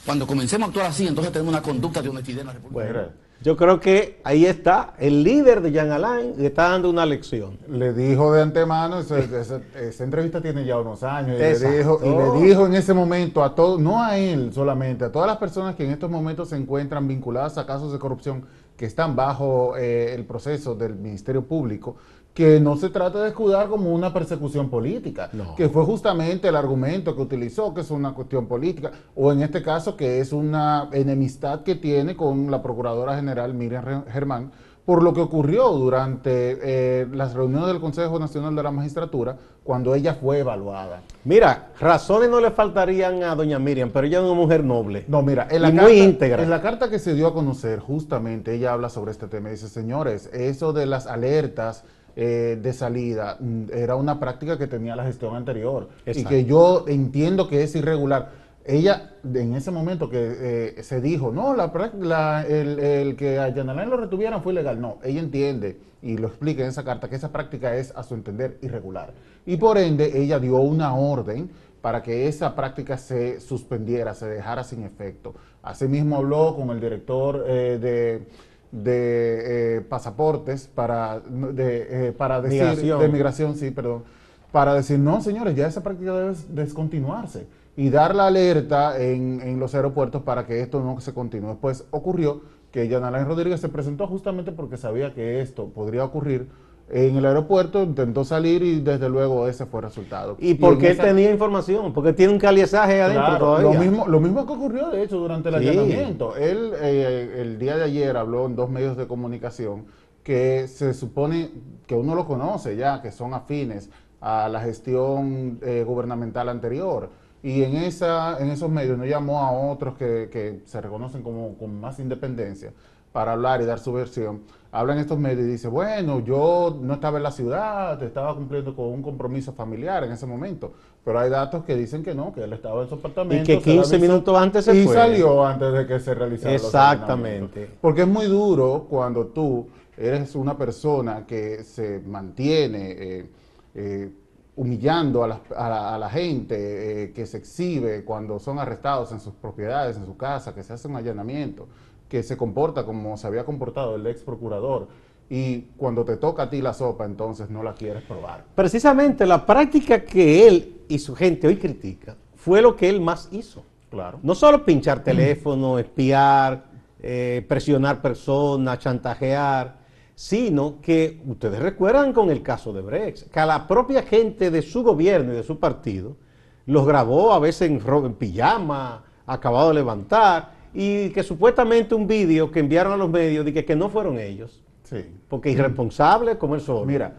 Cuando 0.06 0.27
comencemos 0.27 0.68
a 0.68 0.70
actuar 0.70 0.86
así, 0.88 1.08
entonces 1.08 1.34
tenemos 1.34 1.51
una 1.54 1.62
conducta 1.63 2.01
de 2.01 2.10
honestidad 2.10 2.42
en 2.42 2.48
la 2.48 2.54
República. 2.54 2.92
Bueno, 2.92 3.08
yo 3.42 3.58
creo 3.58 3.80
que 3.80 4.22
ahí 4.24 4.46
está 4.46 4.94
el 4.98 5.24
líder 5.24 5.62
de 5.62 5.72
Jean 5.72 5.92
Alain 5.92 6.34
le 6.38 6.48
está 6.48 6.70
dando 6.70 6.89
una 6.89 7.06
lección. 7.06 7.58
Le 7.68 7.92
dijo 7.94 8.32
de 8.34 8.42
antemano, 8.44 9.00
esa, 9.00 9.20
esa- 9.20 9.62
esa 9.80 10.04
entrevista 10.04 10.42
tiene 10.42 10.63
ya 10.63 10.80
unos 10.80 11.04
años, 11.04 11.38
y 11.38 11.39
le, 11.42 11.77
dijo, 11.77 12.00
y 12.04 12.10
le 12.10 12.48
dijo 12.48 12.65
en 12.65 12.75
ese 12.75 12.94
momento 12.94 13.44
a 13.44 13.54
todos, 13.56 13.80
no 13.80 14.01
a 14.01 14.18
él 14.18 14.51
solamente, 14.54 15.06
a 15.06 15.12
todas 15.12 15.27
las 15.27 15.38
personas 15.38 15.75
que 15.75 15.84
en 15.86 15.92
estos 15.92 16.10
momentos 16.10 16.50
se 16.50 16.56
encuentran 16.56 17.08
vinculadas 17.08 17.58
a 17.58 17.65
casos 17.65 17.92
de 17.92 18.00
corrupción 18.00 18.46
que 18.77 18.86
están 18.86 19.15
bajo 19.15 19.75
eh, 19.77 20.13
el 20.13 20.25
proceso 20.25 20.75
del 20.75 20.96
Ministerio 20.96 21.44
Público, 21.44 21.96
que 22.36 22.60
no 22.60 22.75
se 22.75 22.89
trata 22.89 23.22
de 23.24 23.30
escudar 23.30 23.70
como 23.70 23.94
una 23.94 24.12
persecución 24.13 24.70
política, 24.70 25.30
No. 25.32 25.56
que 25.56 25.70
fue 25.70 25.86
justamente 25.86 26.50
el 26.50 26.58
argumento 26.58 27.15
que 27.15 27.22
utilizó, 27.22 27.74
que 27.74 27.80
es 27.82 27.89
una 27.89 28.13
cuestión 28.13 28.46
política, 28.46 28.92
o 29.15 29.32
en 29.32 29.42
este 29.42 29.63
caso 29.63 29.96
que 29.96 30.20
es 30.20 30.34
una 30.34 30.89
enemistad 30.92 31.62
que 31.63 31.75
tiene 31.75 32.15
con 32.18 32.51
la 32.51 32.62
Procuradora 32.62 33.15
General 33.15 33.54
Miriam 33.54 34.04
Germán, 34.12 34.51
por 34.84 35.01
lo 35.01 35.13
que 35.13 35.22
ocurrió 35.22 35.70
durante 35.72 36.60
eh, 36.62 37.08
las 37.12 37.34
reuniones 37.34 37.70
del 37.70 37.80
Consejo 37.80 38.20
Nacional 38.20 38.54
de 38.54 38.62
la 38.63 38.70
Magistratura, 38.70 39.38
cuando 39.63 39.96
ella 39.96 40.13
fue 40.15 40.39
evaluada. 40.39 41.01
Mira, 41.24 41.70
razones 41.80 42.30
no 42.30 42.39
le 42.42 42.51
faltarían 42.51 43.24
a 43.24 43.34
doña 43.34 43.58
Miriam, 43.60 43.89
pero 43.94 44.06
ella 44.06 44.20
es 44.20 44.25
una 44.25 44.36
mujer 44.36 44.62
noble. 44.63 45.06
No, 45.08 45.22
mira, 45.24 45.48
en 45.50 45.62
la, 45.62 45.70
Y 45.70 45.72
muy 45.72 45.80
carta, 45.82 45.94
íntegra. 45.96 46.44
en 46.44 46.50
la 46.51 46.62
carta 46.62 46.89
que 46.89 47.00
se 47.00 47.15
dio 47.15 47.27
a 47.27 47.34
conocer, 47.34 47.80
justamente 47.80 48.54
ella 48.54 48.74
habla 48.74 48.89
sobre 48.89 49.12
este 49.12 49.27
tema 49.27 49.48
y 49.48 49.54
dice, 49.54 49.70
señores, 49.70 50.30
eso 50.34 50.72
de 50.74 50.86
las 50.86 51.08
alertas 51.08 51.84
eh, 52.15 52.57
de 52.62 52.74
salida 52.74 53.38
mm, 53.39 53.65
era 53.74 53.95
una 53.95 54.19
práctica 54.19 54.57
que 54.57 54.67
tenía 54.67 54.95
la 54.95 55.03
gestión 55.03 55.36
anterior 55.36 55.89
y 56.05 56.24
que 56.24 56.45
yo 56.45 56.86
entiendo 56.88 57.48
que 57.48 57.63
es 57.63 57.75
irregular. 57.75 58.45
Ella, 58.67 59.12
en 59.24 59.53
ese 59.53 59.69
momento 59.69 60.10
que 60.10 60.75
eh, 60.77 60.84
se 60.84 61.00
dijo, 61.00 61.31
no, 61.31 61.53
la, 61.55 62.43
el, 62.48 62.79
el 62.79 63.15
que 63.15 63.38
a 63.38 63.50
Yanalán 63.50 63.89
lo 63.89 63.98
retuvieran 63.98 64.41
fue 64.41 64.53
ilegal. 64.53 64.81
No, 64.81 64.98
ella 65.03 65.19
entiende 65.19 65.77
y 66.01 66.17
lo 66.17 66.27
explica 66.27 66.63
en 66.63 66.69
esa 66.69 66.84
carta 66.84 67.10
que 67.10 67.15
esa 67.15 67.31
práctica 67.31 67.75
es, 67.75 67.91
a 67.95 68.03
su 68.03 68.13
entender, 68.13 68.57
irregular. 68.62 69.13
Y 69.45 69.57
por 69.57 69.77
ende, 69.77 70.19
ella 70.22 70.39
dio 70.39 70.57
una 70.57 70.95
orden 70.95 71.50
para 71.81 72.01
que 72.01 72.27
esa 72.27 72.55
práctica 72.55 72.98
se 72.98 73.39
suspendiera, 73.39 74.13
se 74.13 74.27
dejara 74.27 74.63
sin 74.63 74.84
efecto. 74.84 75.36
Asimismo 75.62 76.17
habló 76.17 76.55
con 76.55 76.69
el 76.72 76.79
director 76.79 77.45
eh, 77.48 77.77
de, 77.79 78.27
de, 78.72 79.77
eh, 79.77 79.81
pasaportes 79.81 80.67
para, 80.67 81.19
de, 81.19 82.07
eh, 82.07 82.12
para 82.12 82.41
decir, 82.41 82.62
Migración. 82.62 83.00
de 83.00 83.07
migración, 83.10 83.55
sí, 83.55 83.72
perdón, 83.72 84.03
para 84.51 84.74
decir, 84.74 85.00
no, 85.00 85.22
señores, 85.22 85.55
ya 85.55 85.67
esa 85.67 85.84
práctica 85.84 86.13
debe 86.13 86.36
descontinuarse 86.50 87.48
y 87.77 87.89
dar 87.89 88.15
la 88.15 88.27
alerta 88.27 89.00
en, 89.01 89.41
en 89.41 89.60
los 89.60 89.75
aeropuertos 89.75 90.24
para 90.24 90.45
que 90.45 90.62
esto 90.62 90.81
no 90.81 91.00
se 91.01 91.13
continúe. 91.13 91.50
Después 91.50 91.86
ocurrió 91.91 92.41
que 92.72 92.88
Yanalain 92.88 93.25
Rodríguez 93.25 93.60
se 93.62 93.69
presentó 93.69 94.07
justamente 94.07 94.51
porque 94.51 94.77
sabía 94.77 95.13
que 95.13 95.41
esto 95.41 95.67
podría 95.69 96.03
ocurrir 96.03 96.50
en 96.89 97.15
el 97.15 97.25
aeropuerto, 97.25 97.82
intentó 97.82 98.24
salir 98.24 98.62
y 98.62 98.80
desde 98.80 99.10
luego 99.10 99.48
ese 99.48 99.65
fue 99.65 99.80
el 99.80 99.86
resultado. 99.88 100.38
Y 100.39 100.56
él 100.63 100.86
esa- 100.86 101.04
tenía 101.04 101.32
información, 101.32 101.94
porque 101.94 102.13
tiene 102.13 102.32
un 102.34 102.39
caliezaje 102.39 103.01
adentro 103.01 103.25
Claro, 103.25 103.39
todavía. 103.46 103.74
Lo 103.74 103.80
mismo, 103.80 104.08
lo 104.08 104.20
mismo 104.20 104.46
que 104.46 104.54
ocurrió, 104.54 104.89
de 104.92 105.04
hecho, 105.04 105.18
durante 105.18 105.50
el 105.50 105.60
Sí. 105.62 105.68
allanamiento. 105.70 106.36
Él, 106.36 106.74
eh, 106.80 107.38
el 107.42 107.58
día 107.58 107.75
de 107.77 107.84
ayer, 107.86 108.15
habló 108.15 108.46
en 108.46 108.56
dos 108.56 108.70
medios 108.70 108.98
de 108.98 109.08
comunicación 109.08 109.86
que 110.24 110.68
se 110.68 110.94
supone 110.94 111.51
que 111.88 111.96
uno 111.96 112.13
lo 112.15 112.25
conoce 112.27 112.75
ya, 112.75 113.01
que 113.01 113.12
son 113.12 113.34
afines 113.34 113.89
a 114.22 114.48
la 114.50 114.60
gestión 114.62 115.60
eh, 115.63 115.84
gubernamental 115.86 116.50
anterior. 116.50 117.10
Y 117.44 117.62
en, 117.63 117.75
esa, 117.75 118.38
en 118.39 118.50
esos 118.50 118.72
medios 118.72 118.98
no 118.98 119.06
llamó 119.06 119.39
a 119.42 119.51
otros 119.51 119.96
que, 119.98 120.30
que 120.32 120.62
se 120.65 120.82
reconocen 120.82 121.22
como 121.22 121.56
con 121.58 121.80
más 121.80 122.00
independencia 122.00 122.74
para 123.15 123.31
hablar 123.31 123.62
y 123.62 123.65
dar 123.65 123.79
su 123.79 123.93
versión. 123.93 124.41
Habla 124.74 124.91
en 124.91 125.00
estos 125.00 125.17
medios 125.17 125.48
y 125.48 125.51
dice, 125.51 125.69
bueno, 125.69 126.19
yo 126.19 126.77
no 126.81 126.95
estaba 126.95 127.15
en 127.15 127.24
la 127.24 127.31
ciudad, 127.31 128.03
estaba 128.03 128.36
cumpliendo 128.36 128.75
con 128.75 128.88
un 128.88 129.01
compromiso 129.01 129.53
familiar 129.53 130.03
en 130.03 130.12
ese 130.12 130.25
momento. 130.25 130.74
Pero 131.05 131.17
hay 131.19 131.29
datos 131.29 131.63
que 131.63 131.77
dicen 131.77 132.03
que 132.03 132.13
no, 132.13 132.34
que 132.34 132.43
él 132.43 132.51
estaba 132.51 132.81
en 132.84 132.89
su 132.89 132.95
apartamento. 132.95 133.41
Y 133.53 133.55
que 133.55 133.62
se 133.63 133.69
le 133.69 133.75
15 133.77 133.95
avisó 133.95 134.05
minutos 134.12 134.38
antes 134.38 134.65
se 134.65 134.75
y 134.75 134.84
fue. 134.84 134.93
salió 134.95 135.45
antes 135.45 135.72
de 135.72 135.88
que 135.88 135.98
se 136.01 136.13
realizara 136.13 136.53
Exactamente. 136.55 137.69
Porque 137.79 138.01
es 138.01 138.07
muy 138.10 138.25
duro 138.25 138.86
cuando 138.89 139.27
tú 139.27 139.65
eres 139.95 140.36
una 140.36 140.57
persona 140.57 141.25
que 141.25 141.63
se 141.63 142.01
mantiene 142.01 142.91
eh, 142.91 143.29
eh, 143.75 144.12
humillando 144.57 145.24
a 145.24 145.27
la, 145.29 145.39
a 145.55 145.69
la- 145.69 145.95
a 145.95 145.98
la 145.98 146.10
gente, 146.10 147.03
eh, 147.05 147.12
que 147.13 147.25
se 147.25 147.38
exhibe 147.38 148.03
cuando 148.03 148.39
son 148.39 148.60
arrestados 148.60 149.13
en 149.13 149.22
sus 149.22 149.34
propiedades, 149.36 149.95
en 149.95 150.05
su 150.05 150.17
casa, 150.17 150.53
que 150.53 150.63
se 150.63 150.74
hace 150.74 150.89
un 150.89 150.98
allanamiento, 150.98 151.69
que 152.10 152.24
se 152.24 152.38
comporta 152.38 152.86
como 152.86 153.18
se 153.18 153.28
había 153.28 153.46
comportado 153.46 153.96
el 153.96 154.06
ex 154.08 154.22
procurador. 154.22 154.88
Y 155.30 155.62
cuando 155.78 156.06
te 156.06 156.18
toca 156.18 156.44
a 156.44 156.50
ti 156.50 156.62
la 156.62 156.74
sopa, 156.74 157.06
entonces 157.06 157.50
no 157.50 157.64
la 157.64 157.74
quieres 157.74 158.04
probar. 158.04 158.46
Precisamente 158.54 159.26
la 159.26 159.46
práctica 159.46 160.04
que 160.04 160.48
él 160.48 160.82
y 160.88 161.00
su 161.00 161.16
gente 161.16 161.48
hoy 161.48 161.58
critica 161.58 162.16
fue 162.36 162.62
lo 162.62 162.76
que 162.76 162.90
él 162.90 163.02
más 163.02 163.30
hizo. 163.32 163.64
Claro. 163.90 164.20
No 164.22 164.36
solo 164.36 164.64
pinchar 164.64 165.04
teléfono, 165.04 165.80
espiar, 165.80 166.66
eh, 167.00 167.44
presionar 167.48 168.02
personas, 168.02 168.80
chantajear, 168.80 169.78
sino 170.16 170.80
que 170.82 171.22
ustedes 171.26 171.60
recuerdan 171.60 172.14
con 172.14 172.30
el 172.30 172.42
caso 172.42 172.72
de 172.72 172.82
Brex, 172.82 173.24
que 173.26 173.40
a 173.40 173.46
la 173.46 173.68
propia 173.68 174.04
gente 174.04 174.50
de 174.50 174.62
su 174.62 174.84
gobierno 174.84 175.34
y 175.34 175.36
de 175.36 175.44
su 175.44 175.60
partido 175.60 176.18
los 176.66 176.88
grabó 176.88 177.34
a 177.34 177.40
veces 177.40 177.70
en, 177.70 177.82
en 177.86 178.14
pijama, 178.14 179.04
acabado 179.26 179.70
de 179.70 179.76
levantar, 179.76 180.55
y 180.75 181.10
que 181.12 181.24
supuestamente 181.24 181.96
un 181.96 182.05
vídeo 182.05 182.51
que 182.51 182.60
enviaron 182.60 182.94
a 182.94 182.98
los 182.98 183.10
medios 183.10 183.46
de 183.46 183.53
que, 183.53 183.63
que 183.65 183.75
no 183.75 183.89
fueron 183.89 184.20
ellos, 184.20 184.62
Sí. 184.84 185.03
porque 185.29 185.50
irresponsables 185.50 186.36
como 186.36 186.53
él 186.55 186.62
solo. 186.62 186.86
Mira, 186.86 187.13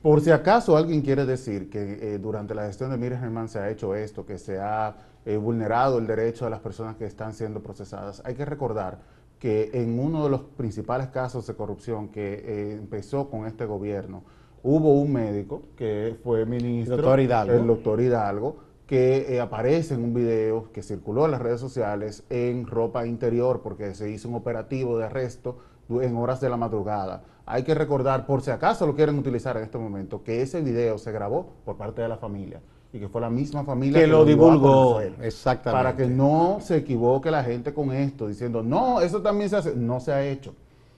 por 0.00 0.20
si 0.22 0.30
acaso 0.30 0.76
alguien 0.76 1.02
quiere 1.02 1.26
decir 1.26 1.68
que 1.68 1.98
eh, 2.14 2.18
durante 2.18 2.54
la 2.54 2.66
gestión 2.66 2.90
de 2.90 2.96
Miriam 2.96 3.20
Germán 3.20 3.48
se 3.48 3.58
ha 3.58 3.68
hecho 3.68 3.94
esto, 3.94 4.24
que 4.24 4.38
se 4.38 4.58
ha 4.58 4.96
eh, 5.26 5.36
vulnerado 5.36 5.98
el 5.98 6.06
derecho 6.06 6.44
de 6.46 6.50
las 6.50 6.60
personas 6.60 6.96
que 6.96 7.04
están 7.04 7.34
siendo 7.34 7.60
procesadas, 7.60 8.22
hay 8.24 8.34
que 8.34 8.44
recordar 8.46 8.98
que 9.38 9.70
en 9.74 9.98
uno 9.98 10.24
de 10.24 10.30
los 10.30 10.40
principales 10.42 11.08
casos 11.08 11.46
de 11.46 11.54
corrupción 11.54 12.08
que 12.08 12.42
eh, 12.44 12.72
empezó 12.78 13.28
con 13.28 13.44
este 13.46 13.66
gobierno, 13.66 14.22
hubo 14.62 14.94
un 14.94 15.12
médico 15.12 15.62
que 15.76 16.16
fue 16.22 16.46
ministro, 16.46 16.94
El 16.94 17.00
doctor 17.02 17.20
Hidalgo. 17.20 17.52
el 17.54 17.66
doctor 17.66 18.00
Hidalgo, 18.00 18.56
que 18.90 19.36
eh, 19.36 19.40
aparece 19.40 19.94
en 19.94 20.02
un 20.02 20.12
video 20.12 20.72
que 20.72 20.82
circuló 20.82 21.24
en 21.24 21.30
las 21.30 21.40
redes 21.40 21.60
sociales 21.60 22.24
en 22.28 22.66
ropa 22.66 23.06
interior 23.06 23.60
porque 23.62 23.94
se 23.94 24.10
hizo 24.10 24.28
un 24.28 24.34
operativo 24.34 24.98
de 24.98 25.04
arresto 25.04 25.58
en 25.88 26.16
horas 26.16 26.40
de 26.40 26.50
la 26.50 26.56
madrugada. 26.56 27.22
Hay 27.46 27.62
que 27.62 27.72
recordar, 27.76 28.26
por 28.26 28.42
si 28.42 28.50
acaso 28.50 28.88
lo 28.88 28.96
quieren 28.96 29.16
utilizar 29.16 29.56
en 29.56 29.62
este 29.62 29.78
momento, 29.78 30.24
que 30.24 30.42
ese 30.42 30.60
video 30.60 30.98
se 30.98 31.12
grabó 31.12 31.52
por 31.64 31.76
parte 31.76 32.02
de 32.02 32.08
la 32.08 32.16
familia 32.16 32.60
y 32.92 32.98
que 32.98 33.08
fue 33.08 33.20
la 33.20 33.30
misma 33.30 33.62
familia 33.62 34.00
Que 34.00 34.08
lo 34.08 34.24
dio 34.24 34.34
a 34.34 34.36
divulgó, 34.36 35.00
exactamente. 35.00 35.84
Para 35.84 35.96
que 35.96 36.08
no 36.08 36.58
se 36.60 36.78
equivoque 36.78 37.30
la 37.30 37.44
gente 37.44 37.72
con 37.72 37.92
esto, 37.92 38.26
diciendo, 38.26 38.64
no, 38.64 39.00
eso 39.02 39.22
también 39.22 39.50
se 39.50 39.56
hace. 39.56 39.76
No 39.76 40.00
se 40.00 40.12
ha 40.12 40.26
hecho. 40.26 40.52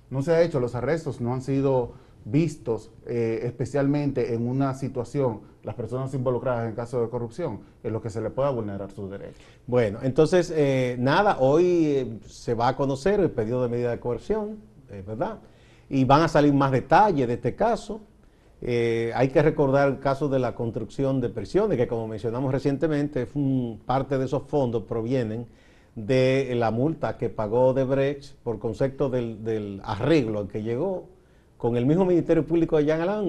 No 0.08 0.22
se 0.22 0.32
ha 0.32 0.40
hecho. 0.40 0.60
Los 0.60 0.74
arrestos 0.74 1.20
no 1.20 1.34
han 1.34 1.42
sido 1.42 1.92
vistos 2.24 2.90
eh, 3.06 3.40
especialmente 3.44 4.34
en 4.34 4.46
una 4.46 4.74
situación, 4.74 5.40
las 5.62 5.74
personas 5.74 6.12
involucradas 6.14 6.68
en 6.68 6.74
caso 6.74 7.00
de 7.00 7.08
corrupción, 7.08 7.60
en 7.82 7.92
lo 7.92 8.00
que 8.00 8.10
se 8.10 8.20
le 8.20 8.30
pueda 8.30 8.50
vulnerar 8.50 8.90
sus 8.90 9.10
derechos. 9.10 9.40
Bueno, 9.66 9.98
entonces, 10.02 10.52
eh, 10.54 10.96
nada, 10.98 11.38
hoy 11.40 11.86
eh, 11.86 12.18
se 12.26 12.54
va 12.54 12.68
a 12.68 12.76
conocer 12.76 13.20
el 13.20 13.30
pedido 13.30 13.62
de 13.62 13.68
medida 13.68 13.90
de 13.90 14.00
coerción, 14.00 14.58
eh, 14.90 15.02
¿verdad? 15.06 15.38
Y 15.88 16.04
van 16.04 16.22
a 16.22 16.28
salir 16.28 16.52
más 16.52 16.72
detalles 16.72 17.28
de 17.28 17.34
este 17.34 17.54
caso. 17.54 18.00
Hay 18.64 19.28
que 19.30 19.42
recordar 19.42 19.88
el 19.88 19.98
caso 19.98 20.28
de 20.28 20.38
la 20.38 20.54
construcción 20.54 21.20
de 21.20 21.28
prisiones, 21.28 21.76
que 21.76 21.88
como 21.88 22.06
mencionamos 22.06 22.52
recientemente, 22.52 23.26
parte 23.84 24.18
de 24.18 24.24
esos 24.24 24.44
fondos 24.44 24.84
provienen 24.84 25.46
de 25.96 26.54
la 26.54 26.70
multa 26.70 27.18
que 27.18 27.28
pagó 27.28 27.74
Debrecht 27.74 28.36
por 28.44 28.60
concepto 28.60 29.10
del, 29.10 29.42
del 29.42 29.80
arreglo 29.84 30.38
al 30.38 30.48
que 30.48 30.62
llegó 30.62 31.08
con 31.62 31.76
el 31.76 31.86
mismo 31.86 32.04
Ministerio 32.04 32.44
Público 32.44 32.76
de 32.76 32.86
Jean 32.86 33.02
Alain, 33.02 33.24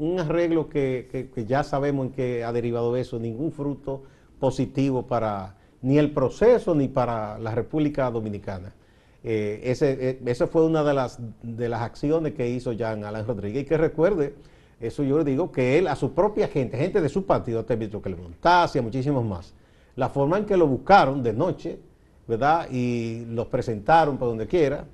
un, 0.00 0.18
arreglo 0.18 0.68
que, 0.68 1.06
que- 1.12 1.30
que 1.30 1.46
ya 1.46 1.62
sabemos 1.62 2.06
en 2.06 2.12
qué 2.12 2.42
ha 2.42 2.52
derivado 2.52 2.96
eso, 2.96 3.20
ningún 3.20 3.52
fruto 3.52 4.02
positivo 4.40 5.06
para 5.06 5.54
ni 5.80 5.96
el 5.96 6.10
proceso 6.10 6.74
ni 6.74 6.88
para 6.88 7.38
la 7.38 7.54
República 7.54 8.10
Dominicana. 8.10 8.74
Eh, 9.22 9.60
ese, 9.62 9.96
eh, 10.10 10.20
esa 10.26 10.48
fue 10.48 10.66
una 10.66 10.82
de 10.82 10.92
las, 10.92 11.20
de 11.40 11.68
las 11.68 11.82
acciones 11.82 12.34
que 12.34 12.50
hizo 12.50 12.72
Jean 12.72 13.04
Alain 13.04 13.24
Rodríguez. 13.24 13.62
Y 13.62 13.66
que 13.66 13.76
recuerde, 13.78 14.34
eso 14.80 15.04
yo 15.04 15.16
le 15.18 15.24
digo, 15.24 15.52
que 15.52 15.78
él 15.78 15.86
a 15.86 15.94
su 15.94 16.10
propia 16.14 16.48
gente, 16.48 16.76
gente 16.76 17.00
de 17.00 17.08
su 17.08 17.26
partido, 17.26 17.64
te 17.64 17.76
visto 17.76 18.02
que 18.02 18.10
le 18.10 18.16
montase, 18.16 18.80
a 18.80 18.82
muchísimos 18.82 19.24
más, 19.24 19.54
la 19.94 20.08
forma 20.08 20.36
en 20.36 20.46
que 20.46 20.56
lo 20.56 20.66
buscaron 20.66 21.22
de 21.22 21.32
noche 21.32 21.78
¿verdad? 22.26 22.68
Y 22.72 23.24
los 23.26 23.46
presentaron 23.46 24.18
por 24.18 24.26
donde 24.26 24.48
quiera. 24.48 24.84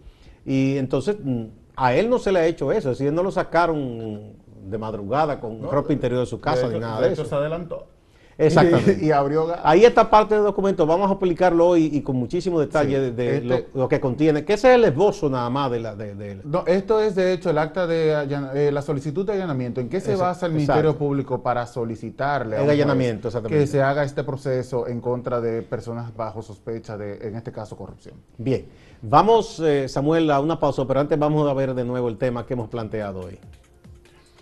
Y 0.44 0.76
entonces 0.76 1.16
mm, 1.24 1.44
a 1.76 1.94
él 1.94 2.08
no 2.08 2.18
se 2.18 2.32
le 2.32 2.40
ha 2.40 2.46
hecho 2.46 2.72
eso, 2.72 2.90
es 2.90 2.98
decir, 2.98 3.12
no 3.12 3.22
lo 3.22 3.30
sacaron 3.30 4.34
de 4.64 4.78
madrugada 4.78 5.40
con 5.40 5.62
ropa 5.62 5.92
interior 5.92 6.20
de 6.20 6.26
su 6.26 6.40
casa 6.40 6.68
ni 6.68 6.78
nada 6.78 7.00
de, 7.00 7.12
eso. 7.12 7.24
se 7.24 7.34
adelantó. 7.34 7.86
Exactamente. 8.38 8.98
Y, 9.04 9.10
abrió. 9.10 9.54
Ahí 9.62 9.84
está 9.84 10.10
parte 10.10 10.34
del 10.34 10.44
documento. 10.44 10.86
Vamos 10.86 11.08
a 11.08 11.12
explicarlo 11.12 11.68
hoy 11.68 11.90
y 11.92 12.00
con 12.02 12.16
muchísimo 12.16 12.58
detalle 12.58 13.12
de, 13.12 13.36
este 13.36 13.68
lo, 13.74 13.88
que 13.88 14.00
contiene. 14.00 14.44
Que 14.44 14.54
ese 14.54 14.70
es 14.70 14.74
el 14.76 14.84
esbozo 14.84 15.28
nada 15.28 15.48
más 15.50 15.70
de 15.70 15.80
la. 15.80 15.94
De, 15.94 16.40
No, 16.44 16.64
esto 16.66 17.00
es 17.00 17.14
de 17.14 17.32
hecho 17.32 17.50
el 17.50 17.58
acta 17.58 17.86
de 17.86 18.26
eh, 18.54 18.72
la 18.72 18.82
solicitud 18.82 19.26
de 19.26 19.34
allanamiento. 19.34 19.80
¿En 19.80 19.88
qué 19.88 20.00
se 20.00 20.16
basa 20.16 20.46
el 20.46 20.52
Ministerio 20.52 20.96
Público 20.96 21.42
para 21.42 21.66
solicitarle 21.66 22.62
el 22.62 22.70
allanamiento, 22.70 23.30
que 23.42 23.66
se 23.66 23.82
haga 23.82 24.04
este 24.04 24.24
proceso 24.24 24.86
en 24.86 25.00
contra 25.00 25.40
de 25.40 25.62
personas 25.62 26.14
bajo 26.16 26.42
sospecha 26.42 26.96
de, 26.96 27.28
en 27.28 27.36
este 27.36 27.52
caso, 27.52 27.76
corrupción? 27.76 28.14
Bien. 28.38 28.66
Vamos, 29.06 29.60
eh, 29.60 29.86
Samuel, 29.86 30.30
a 30.30 30.40
una 30.40 30.58
pausa, 30.58 30.86
pero 30.86 30.98
antes 30.98 31.18
vamos 31.18 31.46
a 31.46 31.52
ver 31.52 31.74
de 31.74 31.84
nuevo 31.84 32.08
el 32.08 32.16
tema 32.16 32.46
que 32.46 32.54
hemos 32.54 32.70
planteado 32.70 33.20
hoy. 33.20 33.38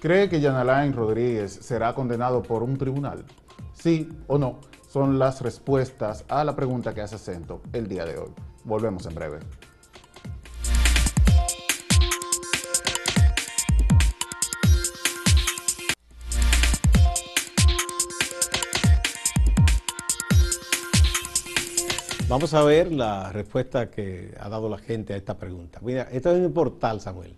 ¿Cree 0.00 0.28
que 0.28 0.40
Jan 0.40 0.54
Alain 0.54 0.92
Rodríguez 0.92 1.52
será 1.52 1.92
condenado 1.96 2.44
por 2.44 2.62
un 2.62 2.78
tribunal? 2.78 3.24
Sí 3.72 4.08
o 4.28 4.38
no 4.38 4.60
son 4.88 5.18
las 5.18 5.40
respuestas 5.40 6.24
a 6.28 6.44
la 6.44 6.54
pregunta 6.54 6.94
que 6.94 7.00
hace 7.00 7.18
Cento 7.18 7.60
el 7.72 7.88
día 7.88 8.04
de 8.04 8.16
hoy. 8.18 8.30
Volvemos 8.62 9.04
en 9.06 9.16
breve. 9.16 9.40
Vamos 22.32 22.54
a 22.54 22.64
ver 22.64 22.90
la 22.90 23.30
respuesta 23.30 23.90
que 23.90 24.34
ha 24.40 24.48
dado 24.48 24.70
la 24.70 24.78
gente 24.78 25.12
a 25.12 25.18
esta 25.18 25.36
pregunta. 25.36 25.80
Mira, 25.82 26.08
esto 26.10 26.30
es 26.30 26.42
el 26.42 26.50
portal, 26.50 26.98
Samuel. 26.98 27.36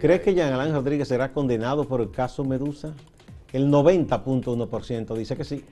¿Crees 0.00 0.20
que 0.20 0.34
Jean 0.34 0.52
Alain 0.52 0.72
Rodríguez 0.72 1.08
será 1.08 1.32
condenado 1.32 1.84
por 1.84 2.00
el 2.00 2.12
caso 2.12 2.44
Medusa? 2.44 2.94
El 3.52 3.72
90.1% 3.72 5.16
dice 5.16 5.36
que 5.36 5.42
sí. 5.42 5.64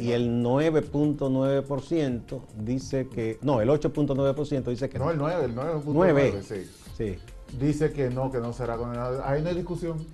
y 0.00 0.10
el 0.10 0.42
9.9% 0.42 2.40
dice 2.64 3.06
que. 3.06 3.38
No, 3.42 3.60
el 3.60 3.68
8.9% 3.68 4.64
dice 4.64 4.88
que 4.88 4.98
no. 4.98 5.04
No, 5.04 5.12
el 5.12 5.18
9, 5.18 5.44
el 5.44 5.54
9.9, 5.54 6.42
sí. 6.42 6.68
sí. 6.96 7.16
Dice 7.60 7.92
que 7.92 8.10
no, 8.10 8.32
que 8.32 8.38
no 8.38 8.52
será 8.52 8.76
condenado. 8.76 9.22
Ahí 9.24 9.40
no 9.40 9.50
hay 9.50 9.54
discusión. 9.54 10.04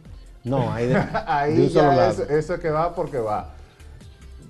No, 0.45 0.71
ahí, 0.71 0.89
de, 0.89 0.97
ahí 1.27 1.67
ya 1.71 2.11
es, 2.11 2.19
eso 2.19 2.61
que 2.61 2.69
va 2.69 2.95
porque 2.95 3.17
va. 3.17 3.55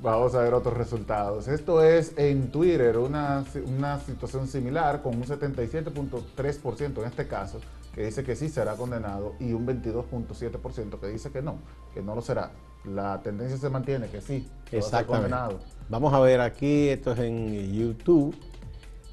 Vamos 0.05 0.35
a 0.35 0.43
ver 0.43 0.53
otros 0.53 0.77
resultados. 0.77 1.49
Esto 1.49 1.83
es 1.83 2.13
en 2.19 2.51
Twitter 2.51 2.99
una, 2.99 3.43
una 3.65 3.99
situación 4.01 4.47
similar 4.47 5.01
con 5.01 5.15
un 5.17 5.25
77.3% 5.25 6.99
en 6.99 7.05
este 7.07 7.27
caso 7.27 7.59
que 7.95 8.05
dice 8.05 8.23
que 8.23 8.37
sí 8.37 8.51
será 8.51 8.75
condenado 8.75 9.33
y 9.41 9.55
un 9.55 9.67
22.7% 9.67 11.01
que 11.01 11.07
dice 11.07 11.31
que 11.31 11.41
no, 11.41 11.57
que 11.95 12.03
no 12.03 12.15
lo 12.15 12.21
será. 12.21 12.51
La 12.85 13.23
tendencia 13.23 13.57
se 13.57 13.71
mantiene 13.71 14.09
que 14.09 14.21
sí, 14.21 14.47
que 14.69 14.81
va 14.81 14.87
a 14.87 14.91
ser 14.91 15.07
condenado. 15.07 15.61
Vamos 15.89 16.13
a 16.13 16.21
ver 16.21 16.43
aquí, 16.43 16.91
esto 16.91 17.13
es 17.13 17.21
en 17.21 17.73
YouTube. 17.73 18.37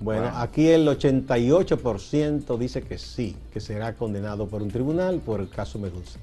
Bueno, 0.02 0.30
aquí 0.36 0.68
el 0.68 0.86
88% 0.86 2.58
dice 2.58 2.82
que 2.82 2.98
sí, 2.98 3.38
que 3.54 3.62
será 3.62 3.96
condenado 3.96 4.46
por 4.46 4.62
un 4.62 4.70
tribunal 4.70 5.22
por 5.22 5.40
el 5.40 5.50
caso 5.50 5.80
Medusa. 5.80 6.20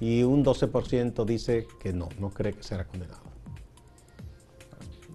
Y 0.00 0.22
un 0.22 0.42
12% 0.42 1.22
dice 1.26 1.68
que 1.82 1.92
no, 1.92 2.08
no 2.18 2.30
cree 2.30 2.54
que 2.54 2.62
será 2.62 2.86
condenado. 2.86 3.35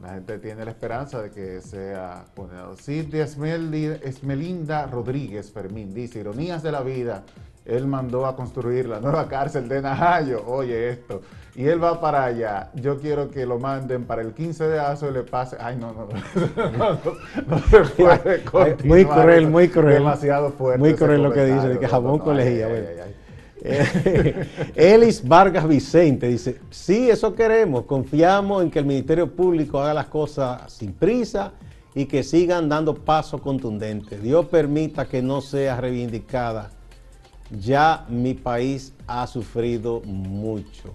La 0.02 0.16
gente 0.16 0.40
tiene 0.40 0.66
la 0.66 0.72
esperanza 0.72 1.22
de 1.22 1.30
que 1.30 1.62
sea 1.62 2.26
condenado. 2.36 2.76
Cintia 2.76 3.24
Esmelinda 3.24 4.88
Rodríguez 4.88 5.52
Fermín 5.52 5.94
dice, 5.94 6.20
ironías 6.20 6.64
de 6.64 6.72
la 6.72 6.82
vida, 6.82 7.24
él 7.66 7.86
mandó 7.86 8.26
a 8.26 8.36
construir 8.36 8.88
la 8.90 9.00
nueva 9.00 9.28
cárcel 9.28 9.70
de 9.70 9.80
Najayo, 9.80 10.44
oye 10.48 10.90
esto, 10.90 11.22
y 11.54 11.66
él 11.66 11.84
va 11.84 12.02
para 12.02 12.24
allá, 12.24 12.72
yo 12.74 13.00
quiero 13.00 13.30
que 13.30 13.46
lo 13.46 13.60
manden 13.60 14.06
para 14.06 14.24
el 14.24 14.34
15 14.34 14.64
de 14.70 14.80
azo 14.80 15.08
y 15.08 15.14
le 15.14 15.22
pase, 15.22 15.56
ay 15.60 15.78
no, 15.78 15.94
no, 15.94 16.08
no, 16.78 17.00
no, 17.48 17.60
se 17.60 17.82
puede 17.96 18.44
continuar. 18.44 18.86
Muy 18.86 19.06
cruel, 19.06 19.48
muy 19.48 19.70
cruel. 19.70 19.94
Demasiado 20.00 20.52
fuerte. 20.52 20.80
Muy 20.80 20.96
cruel 20.96 21.22
lo 21.22 21.32
que 21.32 21.46
dice, 21.46 21.68
de 21.68 21.78
que 21.78 21.88
jabón 21.88 22.18
colegía. 22.18 22.68
Elis 24.76 25.28
Vargas 25.28 25.68
Vicente 25.68 26.28
dice, 26.28 26.60
sí, 26.72 27.10
eso 27.10 27.36
queremos, 27.36 27.86
confiamos 27.86 28.64
en 28.64 28.72
que 28.72 28.80
el 28.80 28.86
Ministerio 28.86 29.32
Público 29.32 29.80
haga 29.80 29.94
las 29.94 30.08
cosas 30.08 30.74
sin 30.74 30.94
prisa 30.94 31.54
y 31.94 32.06
que 32.06 32.24
sigan 32.24 32.70
dando 32.70 32.96
pasos 32.96 33.42
contundentes. 33.42 34.22
Dios 34.22 34.48
permita 34.48 35.08
que 35.08 35.22
no 35.22 35.42
sea 35.42 35.80
reivindicada. 35.80 36.72
Ya 37.60 38.06
mi 38.10 38.34
país 38.34 38.94
ha 39.08 39.28
sufrido 39.28 40.02
mucho. 40.06 40.94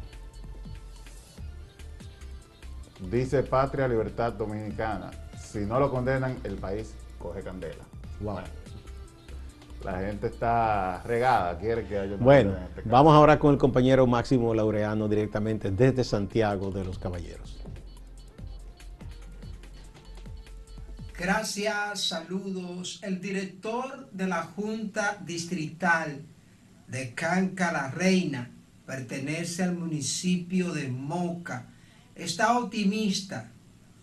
Dice 3.11 3.43
Patria 3.43 3.87
Libertad 3.87 4.33
Dominicana, 4.33 5.11
si 5.39 5.59
no 5.61 5.79
lo 5.79 5.91
condenan, 5.91 6.39
el 6.45 6.57
país 6.57 6.95
coge 7.19 7.43
candela. 7.43 7.85
Wow. 8.21 8.39
La 9.87 10.01
gente 10.01 10.27
está 10.27 11.01
regada, 11.05 11.57
quiere 11.61 11.87
que 11.87 11.97
haya 11.97 12.17
Bueno, 12.17 12.57
este 12.77 12.83
vamos 12.87 13.15
ahora 13.15 13.39
con 13.39 13.53
el 13.53 13.59
compañero 13.59 14.05
Máximo 14.05 14.53
Laureano 14.53 15.07
directamente 15.07 15.71
desde 15.71 16.03
Santiago 16.03 16.73
de 16.73 16.85
los 16.85 16.99
Caballeros. 16.99 17.57
Gracias, 21.17 22.03
saludos. 22.03 22.99
El 23.01 23.21
director 23.21 24.11
de 24.11 24.27
la 24.27 24.43
Junta 24.43 25.19
Distrital 25.25 26.21
de 26.89 27.15
Canca 27.15 27.71
la 27.71 27.89
Reina, 27.89 28.51
pertenece 28.87 29.63
al 29.63 29.77
municipio 29.77 30.73
de 30.73 30.89
Moca, 30.89 31.69
está 32.17 32.59
optimista 32.59 33.53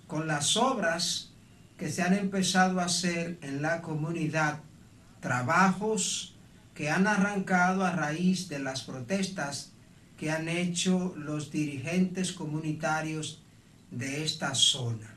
con 0.07 0.27
las 0.27 0.55
obras 0.55 1.33
que 1.77 1.89
se 1.89 2.03
han 2.03 2.13
empezado 2.13 2.79
a 2.79 2.85
hacer 2.85 3.37
en 3.41 3.61
la 3.61 3.81
comunidad 3.81 4.61
trabajos 5.23 6.35
que 6.75 6.89
han 6.89 7.07
arrancado 7.07 7.85
a 7.85 7.91
raíz 7.91 8.49
de 8.49 8.59
las 8.59 8.83
protestas 8.83 9.73
que 10.19 10.29
han 10.29 10.49
hecho 10.49 11.13
los 11.15 11.49
dirigentes 11.49 12.33
comunitarios 12.33 13.41
de 13.89 14.23
esta 14.23 14.53
zona. 14.53 15.15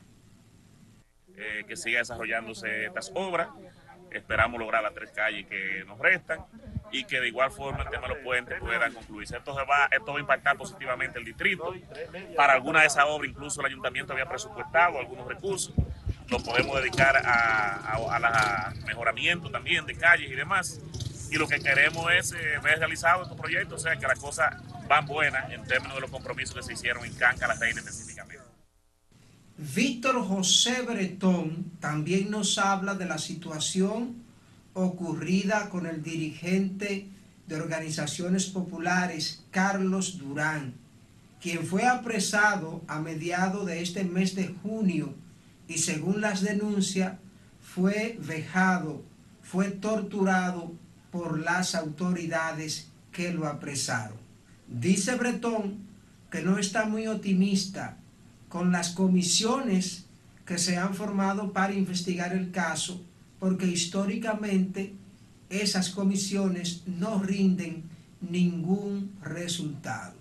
Eh, 1.35 1.65
que 1.67 1.75
siga 1.75 1.99
desarrollándose 1.99 2.85
estas 2.85 3.11
obras. 3.13 3.49
Esperamos 4.09 4.59
lograr 4.59 4.81
las 4.81 4.93
tres 4.93 5.11
calles 5.11 5.45
que 5.45 5.83
nos 5.85 5.99
restan 5.99 6.39
y 6.91 7.03
que 7.03 7.19
de 7.19 7.27
igual 7.27 7.51
forma 7.51 7.83
el 7.83 7.89
tema 7.89 8.07
de 8.07 8.15
los 8.15 8.23
puentes 8.23 8.59
pueda 8.61 8.89
concluirse. 8.89 9.35
Esto, 9.35 9.53
va, 9.53 9.89
esto 9.91 10.13
va 10.13 10.17
a 10.17 10.21
impactar 10.21 10.57
positivamente 10.57 11.19
el 11.19 11.25
distrito. 11.25 11.75
Para 12.35 12.53
alguna 12.53 12.79
de 12.81 12.87
esas 12.87 13.03
obras 13.05 13.29
incluso 13.29 13.59
el 13.59 13.67
ayuntamiento 13.67 14.13
había 14.13 14.27
presupuestado 14.27 14.97
algunos 14.97 15.27
recursos 15.27 15.73
lo 16.29 16.39
podemos 16.43 16.81
dedicar 16.81 17.15
a, 17.17 17.95
a, 17.95 18.73
mejoramiento 18.85 19.49
también 19.49 19.85
de 19.85 19.95
calles 19.95 20.29
y 20.31 20.35
demás. 20.35 20.79
Y 21.31 21.35
lo 21.35 21.47
que 21.47 21.59
queremos 21.59 22.11
es 22.13 22.31
eh, 22.31 22.59
ver 22.63 22.79
realizado 22.79 23.23
estos 23.23 23.37
proyectos, 23.37 23.81
o 23.81 23.83
sea, 23.83 23.97
que 23.97 24.07
las 24.07 24.19
cosas 24.19 24.55
van 24.87 25.05
buenas 25.05 25.51
en 25.51 25.63
términos 25.65 25.95
de 25.95 26.01
los 26.01 26.11
compromisos 26.11 26.55
que 26.55 26.63
se 26.63 26.73
hicieron 26.73 27.05
en 27.05 27.13
Canca, 27.13 27.47
la 27.47 27.55
Reina 27.55 27.79
específicamente. 27.79 28.45
Víctor 29.57 30.23
José 30.25 30.83
Bretón 30.83 31.71
también 31.79 32.29
nos 32.29 32.57
habla 32.57 32.93
de 32.95 33.05
la 33.05 33.17
situación 33.17 34.23
ocurrida 34.73 35.69
con 35.69 35.87
el 35.87 36.03
dirigente 36.03 37.07
de 37.47 37.55
organizaciones 37.55 38.45
populares, 38.45 39.43
Carlos 39.51 40.17
Durán, 40.19 40.75
quien 41.41 41.65
fue 41.65 41.85
apresado 41.87 42.83
a 42.87 42.99
mediados 42.99 43.65
de 43.65 43.81
este 43.81 44.03
mes 44.03 44.35
de 44.35 44.53
junio 44.61 45.15
y 45.67 45.79
según 45.79 46.21
las 46.21 46.41
denuncias 46.41 47.17
fue 47.61 48.17
vejado, 48.25 49.03
fue 49.41 49.69
torturado 49.69 50.73
por 51.11 51.39
las 51.39 51.75
autoridades 51.75 52.89
que 53.11 53.33
lo 53.33 53.47
apresaron. 53.47 54.17
Dice 54.67 55.15
Bretón 55.15 55.87
que 56.29 56.41
no 56.41 56.57
está 56.57 56.85
muy 56.85 57.07
optimista 57.07 57.97
con 58.49 58.71
las 58.71 58.89
comisiones 58.89 60.05
que 60.45 60.57
se 60.57 60.77
han 60.77 60.93
formado 60.93 61.53
para 61.53 61.73
investigar 61.73 62.33
el 62.33 62.51
caso, 62.51 63.03
porque 63.39 63.67
históricamente 63.67 64.93
esas 65.49 65.89
comisiones 65.89 66.83
no 66.85 67.19
rinden 67.21 67.83
ningún 68.21 69.11
resultado. 69.21 70.16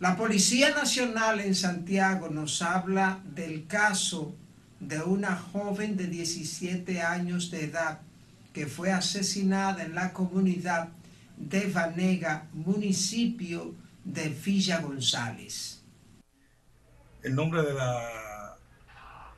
La 0.00 0.16
Policía 0.16 0.70
Nacional 0.70 1.40
en 1.40 1.54
Santiago 1.54 2.28
nos 2.28 2.62
habla 2.62 3.20
del 3.24 3.66
caso 3.66 4.34
de 4.80 5.00
una 5.00 5.36
joven 5.36 5.96
de 5.96 6.08
17 6.08 7.00
años 7.00 7.50
de 7.50 7.64
edad 7.64 8.00
que 8.52 8.66
fue 8.66 8.90
asesinada 8.90 9.84
en 9.84 9.94
la 9.94 10.12
comunidad 10.12 10.88
de 11.36 11.66
Vanega, 11.68 12.48
municipio 12.52 13.74
de 14.04 14.28
Villa 14.30 14.80
González. 14.80 15.82
El 17.22 17.34
nombre 17.34 17.62
de 17.62 17.74
la 17.74 18.56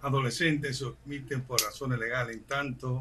adolescentes 0.02 0.78
se 0.78 0.84
omiten 0.84 1.42
por 1.42 1.60
razones 1.60 1.98
legales, 1.98 2.36
en 2.36 2.44
tanto 2.44 3.00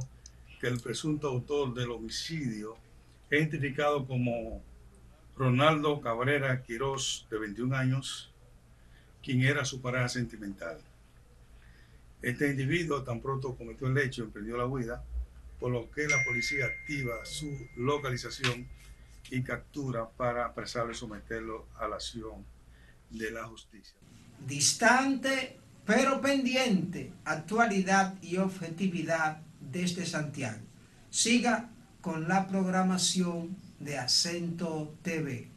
que 0.59 0.67
el 0.67 0.79
presunto 0.79 1.27
autor 1.27 1.73
del 1.73 1.91
homicidio 1.91 2.75
es 3.29 3.39
identificado 3.39 4.05
como 4.05 4.61
Ronaldo 5.37 5.99
Cabrera 6.01 6.63
Quirós, 6.63 7.27
de 7.29 7.37
21 7.37 7.75
años, 7.75 8.31
quien 9.21 9.41
era 9.41 9.65
su 9.65 9.81
pareja 9.81 10.07
sentimental. 10.07 10.79
Este 12.21 12.49
individuo 12.49 13.03
tan 13.03 13.21
pronto 13.21 13.55
cometió 13.55 13.87
el 13.87 13.97
hecho 13.97 14.23
emprendió 14.23 14.57
la 14.57 14.65
huida, 14.65 15.03
por 15.59 15.71
lo 15.71 15.89
que 15.91 16.07
la 16.07 16.23
policía 16.23 16.65
activa 16.65 17.25
su 17.25 17.67
localización 17.75 18.67
y 19.29 19.41
captura 19.43 20.09
para 20.09 20.45
apresarlo 20.45 20.91
y 20.91 20.95
someterlo 20.95 21.67
a 21.77 21.87
la 21.87 21.95
acción 21.95 22.45
de 23.09 23.31
la 23.31 23.45
justicia. 23.45 23.97
Distante 24.45 25.59
pero 25.85 26.19
pendiente, 26.19 27.13
actualidad 27.25 28.15
y 28.21 28.37
objetividad 28.37 29.41
desde 29.59 30.05
Santiago. 30.05 30.61
Siga 31.11 31.69
con 32.01 32.27
la 32.27 32.47
programación 32.47 33.55
de 33.79 33.97
Acento 33.97 34.97
TV. 35.01 35.54